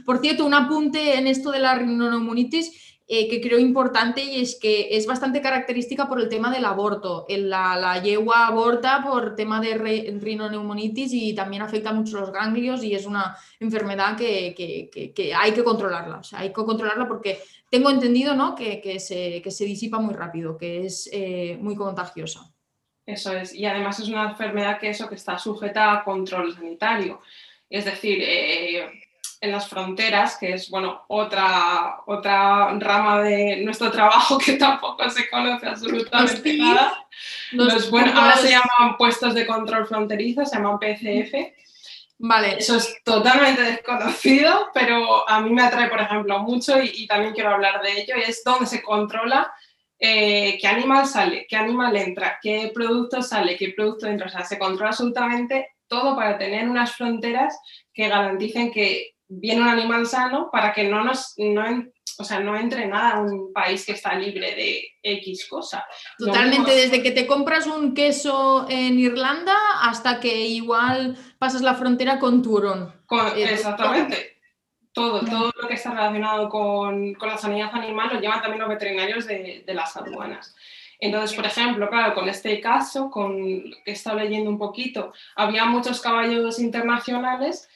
Por 0.05 0.19
cierto, 0.19 0.45
un 0.45 0.55
apunte 0.55 1.17
en 1.17 1.27
esto 1.27 1.51
de 1.51 1.59
la 1.59 1.75
rinoneumonitis 1.75 2.90
eh, 3.13 3.27
que 3.27 3.41
creo 3.41 3.59
importante 3.59 4.23
y 4.23 4.39
es 4.39 4.57
que 4.57 4.87
es 4.91 5.05
bastante 5.05 5.41
característica 5.41 6.07
por 6.07 6.21
el 6.21 6.29
tema 6.29 6.49
del 6.49 6.63
aborto. 6.63 7.25
La, 7.27 8.01
yegua 8.01 8.47
aborta 8.47 9.03
por 9.03 9.35
tema 9.35 9.59
de 9.59 9.73
rinoneumonitis 10.17 11.11
y 11.11 11.35
también 11.35 11.61
afecta 11.61 11.91
mucho 11.91 12.21
los 12.21 12.31
ganglios 12.31 12.85
y 12.85 12.95
es 12.95 13.05
una 13.05 13.35
enfermedad 13.59 14.15
que, 14.15 14.55
hay 15.37 15.51
que 15.51 15.63
controlarla. 15.65 16.21
Hay 16.31 16.53
que 16.53 16.53
controlarla 16.53 17.05
porque 17.05 17.39
tengo 17.69 17.89
entendido 17.89 18.33
¿no? 18.33 18.55
que, 18.55 18.97
se, 19.01 19.43
se, 19.45 19.65
disipa 19.65 19.99
muy 19.99 20.13
rápido, 20.13 20.57
que 20.57 20.85
es 20.85 21.09
eh, 21.11 21.57
muy 21.59 21.75
contagiosa. 21.75 22.49
Eso 23.05 23.33
es, 23.33 23.53
y 23.53 23.65
además 23.65 23.99
es 23.99 24.07
una 24.07 24.29
enfermedad 24.29 24.79
que 24.79 24.87
eso 24.87 25.09
que 25.09 25.15
está 25.15 25.37
sujeta 25.37 25.91
a 25.91 26.03
control 26.05 26.55
sanitario. 26.55 27.19
Es 27.69 27.83
decir, 27.83 28.19
eh, 28.21 28.89
en 29.41 29.51
las 29.51 29.67
fronteras, 29.67 30.37
que 30.37 30.53
es 30.53 30.69
bueno, 30.69 31.03
otra, 31.07 32.01
otra 32.05 32.77
rama 32.77 33.21
de 33.23 33.57
nuestro 33.57 33.91
trabajo 33.91 34.37
que 34.37 34.53
tampoco 34.57 35.09
se 35.09 35.27
conoce 35.29 35.67
absolutamente 35.67 36.57
nada. 36.57 37.07
bueno, 37.89 38.13
ahora 38.15 38.37
se 38.37 38.51
llaman 38.51 38.97
puestos 38.97 39.33
de 39.33 39.47
control 39.47 39.87
fronterizo, 39.87 40.45
se 40.45 40.55
llaman 40.55 40.77
PCF. 40.77 41.33
Vale. 42.19 42.57
Eso 42.59 42.77
es 42.77 43.01
totalmente 43.03 43.63
desconocido, 43.63 44.69
pero 44.75 45.27
a 45.27 45.41
mí 45.41 45.49
me 45.49 45.63
atrae, 45.63 45.89
por 45.89 45.99
ejemplo, 45.99 46.37
mucho 46.37 46.79
y, 46.79 47.07
también 47.07 47.33
quiero 47.33 47.49
hablar 47.49 47.81
de 47.81 47.99
ello, 47.99 48.13
y 48.15 48.29
es 48.29 48.43
donde 48.43 48.67
se 48.67 48.83
controla 48.83 49.51
eh, 49.97 50.59
qué 50.61 50.67
animal 50.67 51.07
sale, 51.07 51.47
qué 51.49 51.57
animal 51.57 51.95
entra, 51.97 52.37
qué 52.39 52.71
producto 52.71 53.23
sale, 53.23 53.57
qué 53.57 53.73
producto 53.75 54.05
entra. 54.05 54.27
O 54.27 54.29
sea, 54.29 54.45
se 54.45 54.59
controla 54.59 54.89
absolutamente 54.89 55.71
todo 55.87 56.15
para 56.15 56.37
tener 56.37 56.69
unas 56.69 56.95
fronteras 56.95 57.59
que 57.91 58.07
garanticen 58.07 58.71
que 58.71 59.15
viene 59.31 59.61
un 59.61 59.69
animal 59.69 60.05
sano 60.05 60.49
para 60.51 60.73
que 60.73 60.83
no 60.83 61.03
nos 61.03 61.33
no, 61.37 61.63
o 62.19 62.23
sea, 62.23 62.39
no 62.39 62.57
entre 62.57 62.85
nada 62.85 63.15
a 63.15 63.21
un 63.21 63.53
país 63.53 63.85
que 63.85 63.93
está 63.93 64.13
libre 64.13 64.53
de 64.55 64.83
X 65.01 65.47
cosa. 65.47 65.85
Totalmente, 66.17 66.71
desde 66.71 67.01
que 67.01 67.11
te 67.11 67.25
compras 67.25 67.65
un 67.65 67.93
queso 67.93 68.67
en 68.69 68.99
Irlanda 68.99 69.55
hasta 69.81 70.19
que 70.19 70.45
igual 70.47 71.17
pasas 71.39 71.61
la 71.61 71.75
frontera 71.75 72.19
con 72.19 72.41
turón. 72.41 72.93
Eh, 73.35 73.43
exactamente. 73.43 74.37
Todo, 74.93 75.21
todo 75.21 75.53
lo 75.61 75.67
que 75.69 75.75
está 75.75 75.91
relacionado 75.91 76.49
con, 76.49 77.13
con, 77.13 77.29
la 77.29 77.37
sanidad 77.37 77.69
animal 77.73 78.09
lo 78.13 78.19
llevan 78.19 78.41
también 78.41 78.59
los 78.59 78.69
veterinarios 78.69 79.25
de, 79.25 79.63
de 79.65 79.73
las 79.73 79.95
aduanas. 79.95 80.53
Entonces, 80.99 81.33
por 81.33 81.45
ejemplo, 81.45 81.89
claro, 81.89 82.13
con 82.13 82.27
este 82.27 82.59
caso, 82.59 83.09
con 83.09 83.41
que 83.41 83.81
he 83.85 83.93
estado 83.93 84.19
leyendo 84.19 84.49
un 84.49 84.59
poquito, 84.59 85.13
había 85.37 85.63
muchos 85.63 86.01
caballos 86.01 86.59
internacionales 86.59 87.69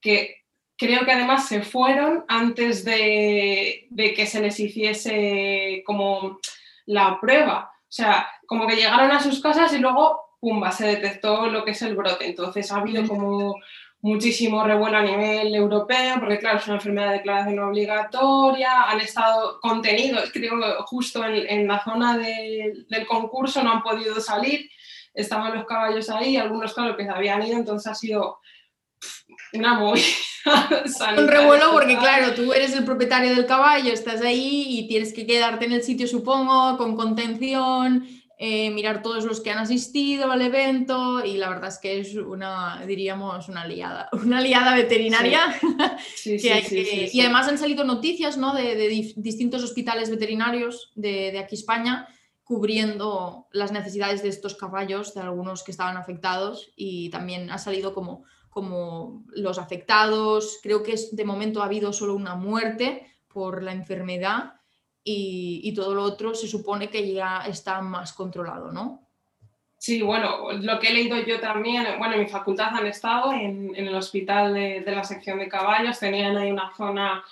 que 0.00 0.41
creo 0.82 1.04
que 1.04 1.12
además 1.12 1.46
se 1.46 1.62
fueron 1.62 2.24
antes 2.26 2.84
de, 2.84 3.86
que 3.96 4.26
se 4.26 4.40
les 4.40 4.58
hiciese 4.58 5.82
como 5.86 6.40
la 6.86 7.20
prueba. 7.20 7.72
O 7.82 7.92
sea, 7.94 8.28
como 8.46 8.66
que 8.66 8.74
llegaron 8.74 9.12
a 9.12 9.22
sus 9.22 9.40
casas 9.40 9.72
y 9.74 9.78
luego, 9.78 10.20
pumba, 10.40 10.72
se 10.72 10.86
detectó 10.86 11.46
lo 11.46 11.64
que 11.64 11.70
es 11.70 11.82
el 11.82 11.94
brote. 11.94 12.26
Entonces 12.26 12.72
ha 12.72 12.78
habido 12.78 13.06
como 13.06 13.54
muchísimo 14.00 14.64
revuelo 14.64 14.98
a 14.98 15.02
nivel 15.02 15.54
europeo, 15.54 16.16
porque 16.18 16.38
claro, 16.38 16.58
es 16.58 16.66
una 16.66 16.76
enfermedad 16.76 17.10
de 17.10 17.18
declaración 17.18 17.60
obligatoria, 17.60 18.90
han 18.90 19.00
estado 19.00 19.60
contenidos, 19.60 20.30
creo, 20.32 20.82
justo 20.86 21.24
en, 21.24 21.68
la 21.68 21.84
zona 21.84 22.18
del 22.18 23.06
concurso, 23.06 23.62
no 23.62 23.70
han 23.70 23.82
podido 23.82 24.20
salir. 24.20 24.68
estaban 25.14 25.54
los 25.54 25.64
caballos 25.66 26.10
ahí, 26.10 26.36
algunos 26.36 26.74
claro 26.74 26.96
que 26.96 27.04
se 27.04 27.10
habían 27.10 27.46
ido, 27.46 27.56
entonces 27.56 27.86
ha 27.92 27.94
sido 27.94 28.40
una 29.52 29.74
movida. 29.74 30.04
Un 31.18 31.28
revuelo 31.28 31.72
porque 31.72 31.96
claro, 31.96 32.34
tú 32.34 32.52
eres 32.52 32.74
el 32.74 32.84
propietario 32.84 33.34
del 33.34 33.46
caballo, 33.46 33.92
estás 33.92 34.20
ahí 34.22 34.66
y 34.68 34.88
tienes 34.88 35.12
que 35.12 35.26
quedarte 35.26 35.66
en 35.66 35.72
el 35.72 35.82
sitio, 35.82 36.06
supongo, 36.06 36.76
con 36.76 36.96
contención, 36.96 38.06
eh, 38.44 38.70
mirar 38.70 39.02
todos 39.02 39.24
los 39.24 39.40
que 39.40 39.52
han 39.52 39.58
asistido 39.58 40.32
al 40.32 40.42
evento 40.42 41.24
y 41.24 41.36
la 41.36 41.48
verdad 41.48 41.68
es 41.68 41.78
que 41.78 42.00
es 42.00 42.16
una, 42.16 42.82
diríamos, 42.84 43.48
una 43.48 43.64
liada, 43.68 44.08
una 44.24 44.40
liada 44.40 44.74
veterinaria. 44.74 45.40
Sí. 46.16 46.38
Sí, 46.42 46.84
sí, 46.84 47.08
y 47.12 47.20
además 47.20 47.46
han 47.46 47.58
salido 47.58 47.84
noticias 47.84 48.36
¿no? 48.38 48.52
de, 48.54 48.88
distintos 49.16 49.62
hospitales 49.62 50.10
veterinarios 50.10 50.90
de, 50.96 51.30
de, 51.30 51.38
aquí 51.38 51.54
España 51.54 52.08
cubriendo 52.42 53.46
las 53.52 53.70
necesidades 53.70 54.22
de 54.22 54.30
estos 54.30 54.56
caballos, 54.56 55.14
de 55.14 55.20
algunos 55.20 55.62
que 55.62 55.70
estaban 55.70 55.96
afectados 55.96 56.72
y 56.74 57.10
también 57.10 57.50
ha 57.50 57.58
salido 57.58 57.94
como, 57.94 58.24
como 58.52 59.24
los 59.28 59.58
afectados. 59.58 60.60
Creo 60.62 60.82
que 60.82 60.94
de 61.10 61.24
momento 61.24 61.62
ha 61.62 61.66
habido 61.66 61.92
solo 61.92 62.14
una 62.14 62.34
muerte 62.34 63.10
por 63.28 63.62
la 63.62 63.72
enfermedad 63.72 64.54
y, 65.02 65.72
todo 65.74 65.94
lo 65.94 66.02
otro 66.02 66.34
se 66.34 66.46
supone 66.46 66.90
que 66.90 67.12
ya 67.12 67.44
está 67.48 67.80
más 67.80 68.12
controlado, 68.12 68.70
¿no? 68.70 69.08
Sí, 69.78 70.02
bueno, 70.02 70.52
lo 70.52 70.78
que 70.78 70.88
he 70.88 70.92
leído 70.92 71.18
yo 71.18 71.40
también, 71.40 71.84
bueno, 71.98 72.14
en 72.14 72.20
mi 72.20 72.28
facultad 72.28 72.76
han 72.76 72.86
estado 72.86 73.32
en, 73.32 73.74
el 73.74 73.94
hospital 73.94 74.52
de, 74.52 74.84
la 74.86 75.02
sección 75.02 75.38
de 75.38 75.48
caballos, 75.48 75.98
tenían 75.98 76.36
ahí 76.36 76.52
una 76.52 76.72
zona 76.76 77.24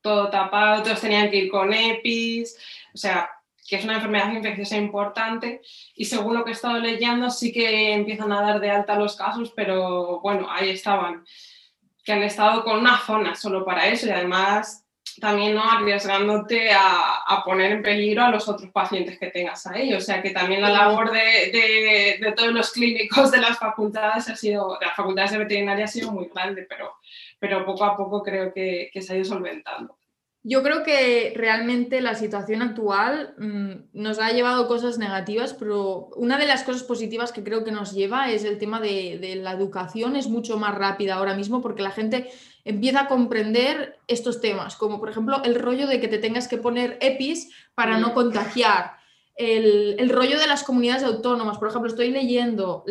todo 0.00 0.30
tapado, 0.30 0.84
todos 0.84 1.00
tenían 1.00 1.30
que 1.30 1.36
ir 1.36 1.50
con 1.50 1.74
EPIs, 1.74 2.56
o 2.94 2.96
sea, 2.96 3.28
que 3.70 3.76
es 3.76 3.84
una 3.84 3.94
enfermedad 3.94 4.32
infecciosa 4.32 4.76
importante 4.76 5.62
y 5.94 6.04
según 6.04 6.34
lo 6.34 6.42
que 6.42 6.50
he 6.50 6.54
estado 6.54 6.80
leyendo 6.80 7.30
sí 7.30 7.52
que 7.52 7.92
empiezan 7.92 8.32
a 8.32 8.42
dar 8.42 8.58
de 8.58 8.68
alta 8.68 8.96
los 8.96 9.14
casos, 9.14 9.52
pero 9.54 10.18
bueno, 10.20 10.48
ahí 10.50 10.70
estaban, 10.70 11.24
que 12.04 12.12
han 12.12 12.24
estado 12.24 12.64
con 12.64 12.80
una 12.80 12.98
zona 12.98 13.36
solo 13.36 13.64
para 13.64 13.86
eso 13.86 14.08
y 14.08 14.10
además 14.10 14.84
también 15.20 15.54
no 15.54 15.62
arriesgándote 15.62 16.72
a, 16.72 17.42
poner 17.44 17.70
en 17.70 17.82
peligro 17.82 18.24
a 18.24 18.30
los 18.30 18.48
otros 18.48 18.70
pacientes 18.70 19.18
que 19.18 19.30
tengas 19.30 19.66
ahí. 19.66 19.94
O 19.94 20.00
sea 20.00 20.20
que 20.20 20.30
también 20.30 20.60
la 20.60 20.70
labor 20.70 21.10
de, 21.12 22.18
de, 22.20 22.32
todos 22.32 22.52
los 22.52 22.72
clínicos 22.72 23.30
de 23.30 23.38
las 23.38 23.58
facultades 23.58 24.28
ha 24.28 24.36
sido, 24.36 24.78
de 24.78 24.86
las 24.86 24.96
facultades 24.96 25.32
de 25.32 25.38
veterinaria 25.38 25.84
ha 25.84 25.88
sido 25.88 26.10
muy 26.10 26.28
grande, 26.34 26.66
pero, 26.68 26.96
pero 27.38 27.64
poco 27.64 27.84
a 27.84 27.96
poco 27.96 28.22
creo 28.22 28.52
que, 28.52 28.90
que 28.92 29.00
se 29.00 29.12
ha 29.12 29.16
ido 29.16 29.24
solventando. 29.24 29.99
Yo 30.42 30.62
creo 30.62 30.82
que 30.84 31.34
realmente 31.36 32.00
la 32.00 32.14
situación 32.14 32.62
actual 32.62 33.34
mm, 33.36 33.72
nos 33.92 34.18
ha 34.18 34.30
llevado 34.30 34.68
cosas 34.68 34.96
negativas, 34.96 35.52
pero 35.52 36.08
una 36.16 36.38
de 36.38 36.46
las 36.46 36.64
cosas 36.64 36.82
positivas 36.82 37.30
que 37.30 37.44
creo 37.44 37.62
que 37.62 37.72
nos 37.72 37.92
lleva 37.92 38.30
es 38.30 38.44
el 38.44 38.56
tema 38.56 38.80
de, 38.80 39.18
de, 39.20 39.36
la 39.36 39.52
educación, 39.52 40.16
es 40.16 40.28
mucho 40.28 40.56
más 40.56 40.74
rápida 40.74 41.16
ahora 41.16 41.34
mismo 41.34 41.60
porque 41.60 41.82
la 41.82 41.90
gente 41.90 42.30
empieza 42.64 43.02
a 43.02 43.08
comprender 43.08 43.98
estos 44.06 44.40
temas, 44.40 44.76
como 44.76 44.98
por 44.98 45.10
ejemplo 45.10 45.42
el 45.44 45.56
rollo 45.56 45.86
de 45.86 46.00
que 46.00 46.08
te 46.08 46.18
tengas 46.18 46.48
que 46.48 46.56
poner 46.56 46.96
EPIs 47.02 47.50
para 47.74 47.98
no 47.98 48.14
contagiar. 48.14 48.99
El, 49.42 50.10
rollo 50.10 50.38
de 50.38 50.46
las 50.46 50.64
comunidades 50.64 51.02
autónomas, 51.02 51.56
por 51.56 51.68
ejemplo, 51.68 51.88
estoy 51.88 52.10
leyendo, 52.10 52.84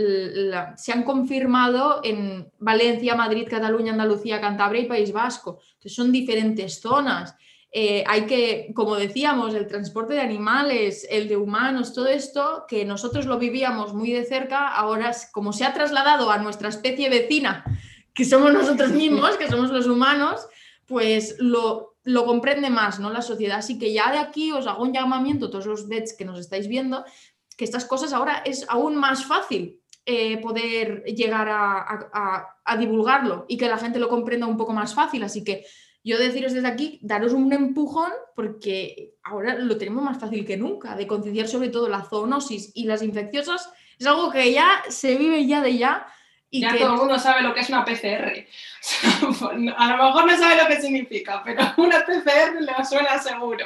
se 0.75 0.91
han 0.91 1.03
confirmado 1.03 2.01
en 2.03 2.51
Valencia, 2.57 3.13
Madrid, 3.13 3.47
Cataluña, 3.47 3.91
Andalucía, 3.91 4.41
Cantabria 4.41 4.81
y 4.81 4.87
País 4.87 5.11
Vasco. 5.11 5.59
Entonces 5.73 5.93
son 5.93 6.11
diferentes 6.11 6.81
zonas. 6.81 7.35
Eh, 7.71 8.03
hay 8.07 8.25
que, 8.25 8.71
como 8.73 8.95
decíamos, 8.95 9.53
el 9.53 9.67
transporte 9.67 10.15
de 10.15 10.21
animales, 10.21 11.05
el 11.11 11.27
de 11.27 11.37
humanos, 11.37 11.93
todo 11.93 12.07
esto, 12.07 12.65
que 12.67 12.83
nosotros 12.83 13.27
lo 13.27 13.37
vivíamos 13.37 13.93
muy 13.93 14.11
de 14.11 14.25
cerca, 14.25 14.69
ahora 14.69 15.11
como 15.31 15.53
se 15.53 15.65
ha 15.65 15.73
trasladado 15.75 16.31
a 16.31 16.39
nuestra 16.39 16.69
especie 16.69 17.09
vecina 17.09 17.63
que 18.15 18.25
somos 18.25 18.51
nosotros 18.51 18.91
mismos, 18.91 19.37
que 19.37 19.47
somos 19.47 19.69
los 19.69 19.85
humanos, 19.85 20.47
pues 20.87 21.35
lo, 21.39 21.88
lo 22.03 22.25
comprende 22.25 22.69
más 22.69 22.99
¿no? 22.99 23.09
la 23.09 23.21
sociedad. 23.21 23.57
Así 23.57 23.77
que 23.77 23.93
ya 23.93 24.11
de 24.11 24.17
aquí 24.17 24.51
os 24.51 24.67
hago 24.67 24.83
un 24.83 24.93
llamamiento, 24.93 25.49
todos 25.49 25.65
los 25.65 25.87
vets 25.87 26.15
que 26.17 26.25
nos 26.25 26.39
estáis 26.39 26.67
viendo, 26.67 27.03
que 27.57 27.65
estas 27.65 27.85
cosas 27.85 28.13
ahora 28.13 28.41
es 28.45 28.65
aún 28.69 28.95
más 28.95 29.25
fácil 29.25 29.81
eh, 30.05 30.37
poder 30.37 31.03
llegar 31.03 31.49
a, 31.49 32.55
a, 32.65 32.77
divulgarlo 32.77 33.45
y 33.47 33.57
que 33.57 33.67
la 33.67 33.77
gente 33.77 33.99
lo 33.99 34.09
comprenda 34.09 34.47
un 34.47 34.57
poco 34.57 34.73
más 34.73 34.93
fácil. 34.93 35.23
Así 35.23 35.43
que 35.43 35.65
yo 36.03 36.17
deciros 36.17 36.53
desde 36.53 36.67
aquí, 36.67 36.99
daros 37.03 37.33
un 37.33 37.51
empujón 37.51 38.11
porque 38.35 39.15
ahora 39.23 39.55
lo 39.55 39.77
tenemos 39.77 40.03
más 40.03 40.17
fácil 40.17 40.45
que 40.45 40.57
nunca, 40.57 40.95
de 40.95 41.05
concienciar 41.05 41.47
sobre 41.47 41.69
todo 41.69 41.89
la 41.89 42.03
zoonosis 42.03 42.71
y 42.73 42.85
las 42.85 43.03
infecciosas. 43.03 43.69
Es 43.99 44.07
algo 44.07 44.31
que 44.31 44.53
ya 44.53 44.81
se 44.87 45.17
vive 45.17 45.45
ya 45.45 45.61
de 45.61 45.77
ya 45.77 46.07
ya 46.51 46.77
todo 46.77 46.93
el 46.93 46.99
mundo 46.99 47.19
sabe 47.19 47.41
lo 47.41 47.53
que 47.53 47.61
es 47.61 47.69
una 47.69 47.85
PCR. 47.85 48.45
a 49.77 49.87
lo 49.87 50.03
mejor 50.03 50.25
no 50.25 50.37
sabe 50.37 50.61
lo 50.61 50.67
que 50.67 50.81
significa, 50.81 51.41
pero 51.43 51.61
una 51.77 52.05
PCR 52.05 52.59
le 52.59 52.85
suena 52.85 53.19
seguro. 53.19 53.65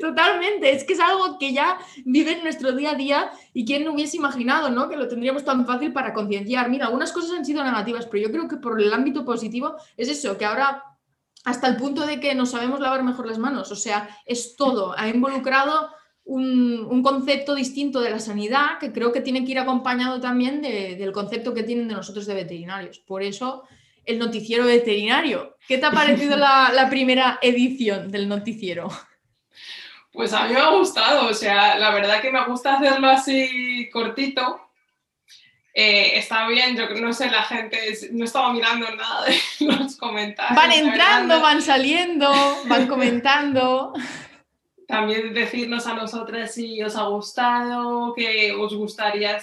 Totalmente, 0.00 0.72
es 0.72 0.84
que 0.84 0.92
es 0.92 1.00
algo 1.00 1.38
que 1.38 1.52
ya 1.52 1.78
vive 2.04 2.32
en 2.32 2.42
nuestro 2.42 2.72
día 2.72 2.92
a 2.92 2.94
día 2.94 3.30
y 3.52 3.64
quién 3.64 3.84
no 3.84 3.92
hubiese 3.92 4.16
imaginado 4.16 4.70
¿no? 4.70 4.88
que 4.88 4.96
lo 4.96 5.08
tendríamos 5.08 5.44
tan 5.44 5.66
fácil 5.66 5.92
para 5.92 6.12
concienciar. 6.12 6.70
Mira, 6.70 6.86
algunas 6.86 7.12
cosas 7.12 7.36
han 7.36 7.44
sido 7.44 7.64
negativas, 7.64 8.06
pero 8.06 8.24
yo 8.24 8.32
creo 8.32 8.48
que 8.48 8.56
por 8.56 8.80
el 8.80 8.92
ámbito 8.92 9.24
positivo 9.24 9.76
es 9.96 10.08
eso, 10.08 10.38
que 10.38 10.44
ahora 10.44 10.84
hasta 11.44 11.66
el 11.68 11.76
punto 11.76 12.06
de 12.06 12.20
que 12.20 12.34
no 12.34 12.46
sabemos 12.46 12.80
lavar 12.80 13.02
mejor 13.02 13.26
las 13.26 13.38
manos, 13.38 13.70
o 13.72 13.76
sea, 13.76 14.08
es 14.26 14.56
todo, 14.56 14.94
ha 14.96 15.08
involucrado 15.08 15.90
un, 16.28 17.02
concepto 17.02 17.54
distinto 17.54 18.00
de 18.00 18.10
la 18.10 18.18
sanidad 18.18 18.78
que 18.78 18.92
creo 18.92 19.12
que 19.12 19.22
tiene 19.22 19.44
que 19.44 19.52
ir 19.52 19.58
acompañado 19.58 20.20
también 20.20 20.60
del 20.60 21.12
concepto 21.12 21.54
que 21.54 21.62
tienen 21.62 21.88
de 21.88 21.94
nosotros 21.94 22.26
de 22.26 22.34
veterinarios. 22.34 22.98
Por 22.98 23.22
eso 23.22 23.64
el 24.04 24.18
noticiero 24.18 24.64
veterinario. 24.64 25.56
¿Qué 25.66 25.78
te 25.78 25.86
ha 25.86 25.90
parecido 25.90 26.36
la, 26.36 26.86
primera 26.90 27.38
edición 27.40 28.10
del 28.10 28.28
noticiero? 28.28 28.88
Pues 30.12 30.32
a 30.32 30.44
mí 30.44 30.54
me 30.54 30.60
ha 30.60 30.70
gustado, 30.70 31.28
o 31.28 31.34
sea, 31.34 31.78
la 31.78 31.90
verdad 31.90 32.20
que 32.20 32.32
me 32.32 32.44
gusta 32.44 32.74
hacerlo 32.74 33.08
así 33.08 33.88
cortito. 33.90 34.68
Eh, 35.72 36.18
está 36.18 36.48
bien, 36.48 36.76
yo 36.76 36.88
no 37.00 37.12
sé, 37.12 37.30
la 37.30 37.44
gente 37.44 37.78
no 38.10 38.24
estaba 38.24 38.52
mirando 38.52 38.90
nada 38.96 39.26
de 39.26 39.38
los 39.64 39.96
comentarios. 39.96 40.56
Van 40.56 40.72
entrando, 40.72 41.40
van 41.40 41.62
saliendo, 41.62 42.32
van 42.66 42.86
comentando 42.88 43.94
también 44.88 45.34
decirnos 45.34 45.86
a 45.86 45.92
nosotras 45.92 46.54
si 46.54 46.82
os 46.82 46.96
ha 46.96 47.04
gustado, 47.04 48.14
que 48.14 48.52
os 48.54 48.74
gustaría. 48.74 49.38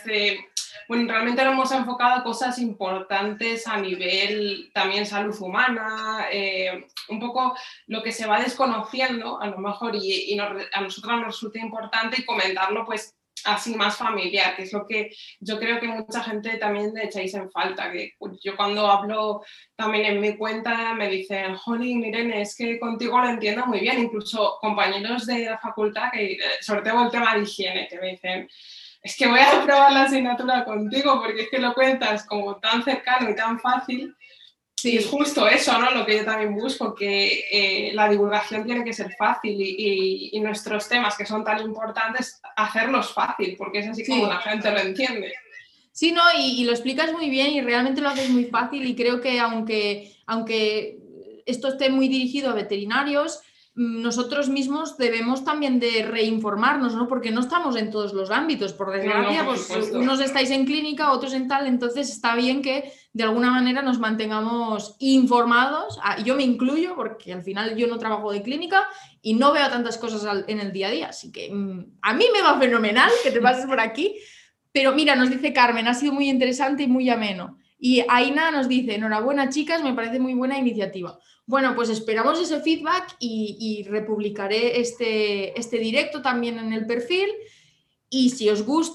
Bueno, 0.88 1.08
realmente 1.08 1.46
lo 1.46 1.52
hemos 1.52 1.72
enfocado 1.72 2.16
a 2.16 2.24
cosas 2.24 2.58
importantes 2.58 3.68
a 3.68 3.78
nivel 3.78 4.72
también 4.74 5.06
salud 5.06 5.36
humana, 5.40 6.26
eh, 6.32 6.88
un 7.10 7.20
poco 7.20 7.56
lo 7.86 8.02
que 8.02 8.12
se 8.12 8.26
va 8.26 8.40
desconociendo 8.40 9.40
a 9.40 9.48
lo 9.48 9.60
mejor 9.60 9.96
y, 9.96 10.34
y 10.34 10.40
a 10.40 10.82
nosotros 10.82 11.14
nos 11.14 11.28
resulta 11.28 11.60
importante 11.60 12.22
y 12.22 12.26
comentarlo 12.26 12.84
pues 12.84 13.16
así 13.44 13.76
más 13.76 13.98
familiar, 13.98 14.56
que 14.56 14.64
es 14.64 14.74
lo 14.74 14.88
que 14.88 15.12
yo 15.40 15.60
creo 15.60 15.80
que 15.80 15.88
mucha 15.88 16.24
gente 16.24 16.58
también 16.58 16.94
le 16.94 17.06
echáis 17.06 17.34
en 17.34 17.52
falta, 17.52 17.92
que 17.92 18.14
yo 18.44 18.56
cuando 18.56 18.88
hablo 18.88 19.44
también 19.76 20.06
en 20.06 20.22
mi 20.22 20.36
cuenta 20.38 20.94
me 20.94 21.10
dicen, 21.10 21.56
jolín, 21.56 22.00
miren, 22.00 22.32
es 22.34 22.56
que 22.56 22.80
contigo 22.80 23.20
lo 23.20 23.30
entiendo 23.30 23.66
muy 23.66 23.82
bien, 23.82 24.00
incluso 24.00 24.58
compañeros 24.62 25.26
de 25.26 25.46
la 25.46 25.60
facultad, 25.60 26.12
que 26.12 26.38
sobre 26.62 26.82
todo 26.82 27.06
el 27.06 27.12
tema 27.12 27.36
de 27.36 27.44
higiene, 27.44 27.88
que 27.88 28.00
me 28.00 28.12
dicen, 28.12 28.48
es 29.02 29.16
que 29.16 29.28
voy 29.28 29.40
a 29.40 29.64
probar 29.64 29.92
la 29.92 30.04
asignatura 30.04 30.66
contigo 30.66 31.22
porque 31.22 31.44
es 31.44 31.50
que 31.50 31.60
lo 31.60 31.76
cuentas 31.76 32.26
como 32.26 32.56
tan 32.58 32.84
cercano 32.84 33.30
y 33.30 33.36
tan 33.36 33.60
fácil 33.60 34.16
Sí, 34.86 34.98
es 34.98 35.08
justo 35.08 35.48
eso, 35.48 35.80
¿no? 35.80 35.90
Lo 35.90 36.06
que 36.06 36.18
yo 36.18 36.26
también 36.26 36.54
busco, 36.54 36.94
que 36.94 37.46
eh, 37.52 37.92
la 37.96 38.08
divulgación 38.08 38.64
tiene 38.66 38.84
que 38.84 38.94
ser 38.94 39.16
fácil 39.18 39.56
y, 39.60 40.40
nuestros 40.42 40.88
temas 40.88 41.18
que 41.18 41.26
son 41.26 41.44
tan 41.44 41.60
importantes, 41.60 42.40
hacerlos 42.56 43.12
fácil, 43.12 43.56
porque 43.58 43.80
es 43.80 43.88
así 43.88 44.06
como 44.06 44.28
la 44.28 44.38
gente 44.38 44.70
lo 44.70 44.78
entiende. 44.78 45.34
Sí, 45.92 46.12
no, 46.12 46.22
y, 46.38 46.66
lo 46.66 46.72
explicas 46.72 47.12
muy 47.14 47.32
bien 47.32 47.48
y 47.54 47.62
realmente 47.62 48.00
lo 48.00 48.10
haces 48.10 48.30
muy 48.30 48.46
fácil 48.46 48.86
y 48.86 48.96
creo 48.96 49.22
que 49.22 49.40
aunque, 49.40 50.14
aunque 50.28 51.00
esto 51.48 51.70
esté 51.70 51.90
muy 51.90 52.08
dirigido 52.08 52.52
a 52.52 52.54
veterinarios, 52.54 53.40
nosotros 53.76 54.48
mismos 54.48 54.98
debemos 54.98 55.44
también 55.44 55.82
de 55.82 56.04
reinformarnos, 56.04 56.96
¿no? 56.96 57.10
Porque 57.10 57.32
no 57.32 57.42
estamos 57.42 57.76
en 57.76 57.92
todos 57.92 58.14
los 58.14 58.32
ámbitos, 58.32 58.72
por 58.72 58.90
desgracia, 58.90 59.46
pues 59.46 59.70
unos 59.92 60.22
estáis 60.22 60.50
en 60.52 60.66
clínica, 60.66 61.12
otros 61.12 61.34
en 61.34 61.50
tal, 61.50 61.68
entonces 61.68 62.10
está 62.10 62.36
bien 62.36 62.62
que 62.62 62.94
de 63.12 63.24
alguna 63.24 63.52
manera 63.52 63.82
nos 63.82 64.00
mantengamos 64.00 64.96
informados. 65.00 66.00
Yo 66.24 66.36
me 66.36 66.44
incluyo 66.44 66.96
porque 66.96 67.34
al 67.34 67.44
final 67.44 67.76
yo 67.76 67.88
no 67.88 68.00
trabajo 68.00 68.32
de 68.32 68.42
clínica 68.42 68.88
y 69.22 69.34
no 69.34 69.52
veo 69.52 69.68
tantas 69.70 69.98
cosas 69.98 70.46
en 70.48 70.60
el 70.62 70.72
día 70.72 70.88
a 70.88 70.92
día. 70.92 71.08
Así 71.10 71.34
que 71.34 71.52
mm, 71.54 71.98
a 72.02 72.14
mí 72.14 72.26
me 72.32 72.42
va 72.42 72.58
fenomenal 72.58 73.12
que 73.24 73.32
te 73.32 73.42
pases 73.42 73.66
por 73.66 73.82
aquí. 73.82 74.16
Pero 74.72 74.94
mira, 74.94 75.18
nos 75.18 75.30
dice 75.30 75.52
Carmen, 75.52 75.88
ha 75.90 75.94
sido 75.94 76.14
muy 76.14 76.30
interesante 76.30 76.84
y 76.84 76.88
muy 76.88 77.10
ameno. 77.10 77.58
Y 77.78 78.04
Aina 78.08 78.52
nos 78.52 78.70
dice, 78.70 78.96
enhorabuena 78.96 79.50
chicas, 79.50 79.84
me 79.84 79.94
parece 79.94 80.20
muy 80.20 80.34
buena 80.34 80.58
iniciativa. 80.58 81.20
Bueno, 81.48 81.76
pues 81.76 81.90
esperamos 81.90 82.40
ese 82.40 82.62
feedback 82.62 83.16
y, 83.20 83.86
republicaré 83.90 84.80
este, 84.80 85.60
este 85.60 85.78
directo 85.78 86.22
también 86.22 86.58
en 86.58 86.74
el 86.74 86.86
perfil. 86.88 87.30
Y 88.10 88.32
si 88.32 88.50
os 88.50 88.64
gusta 88.64 88.94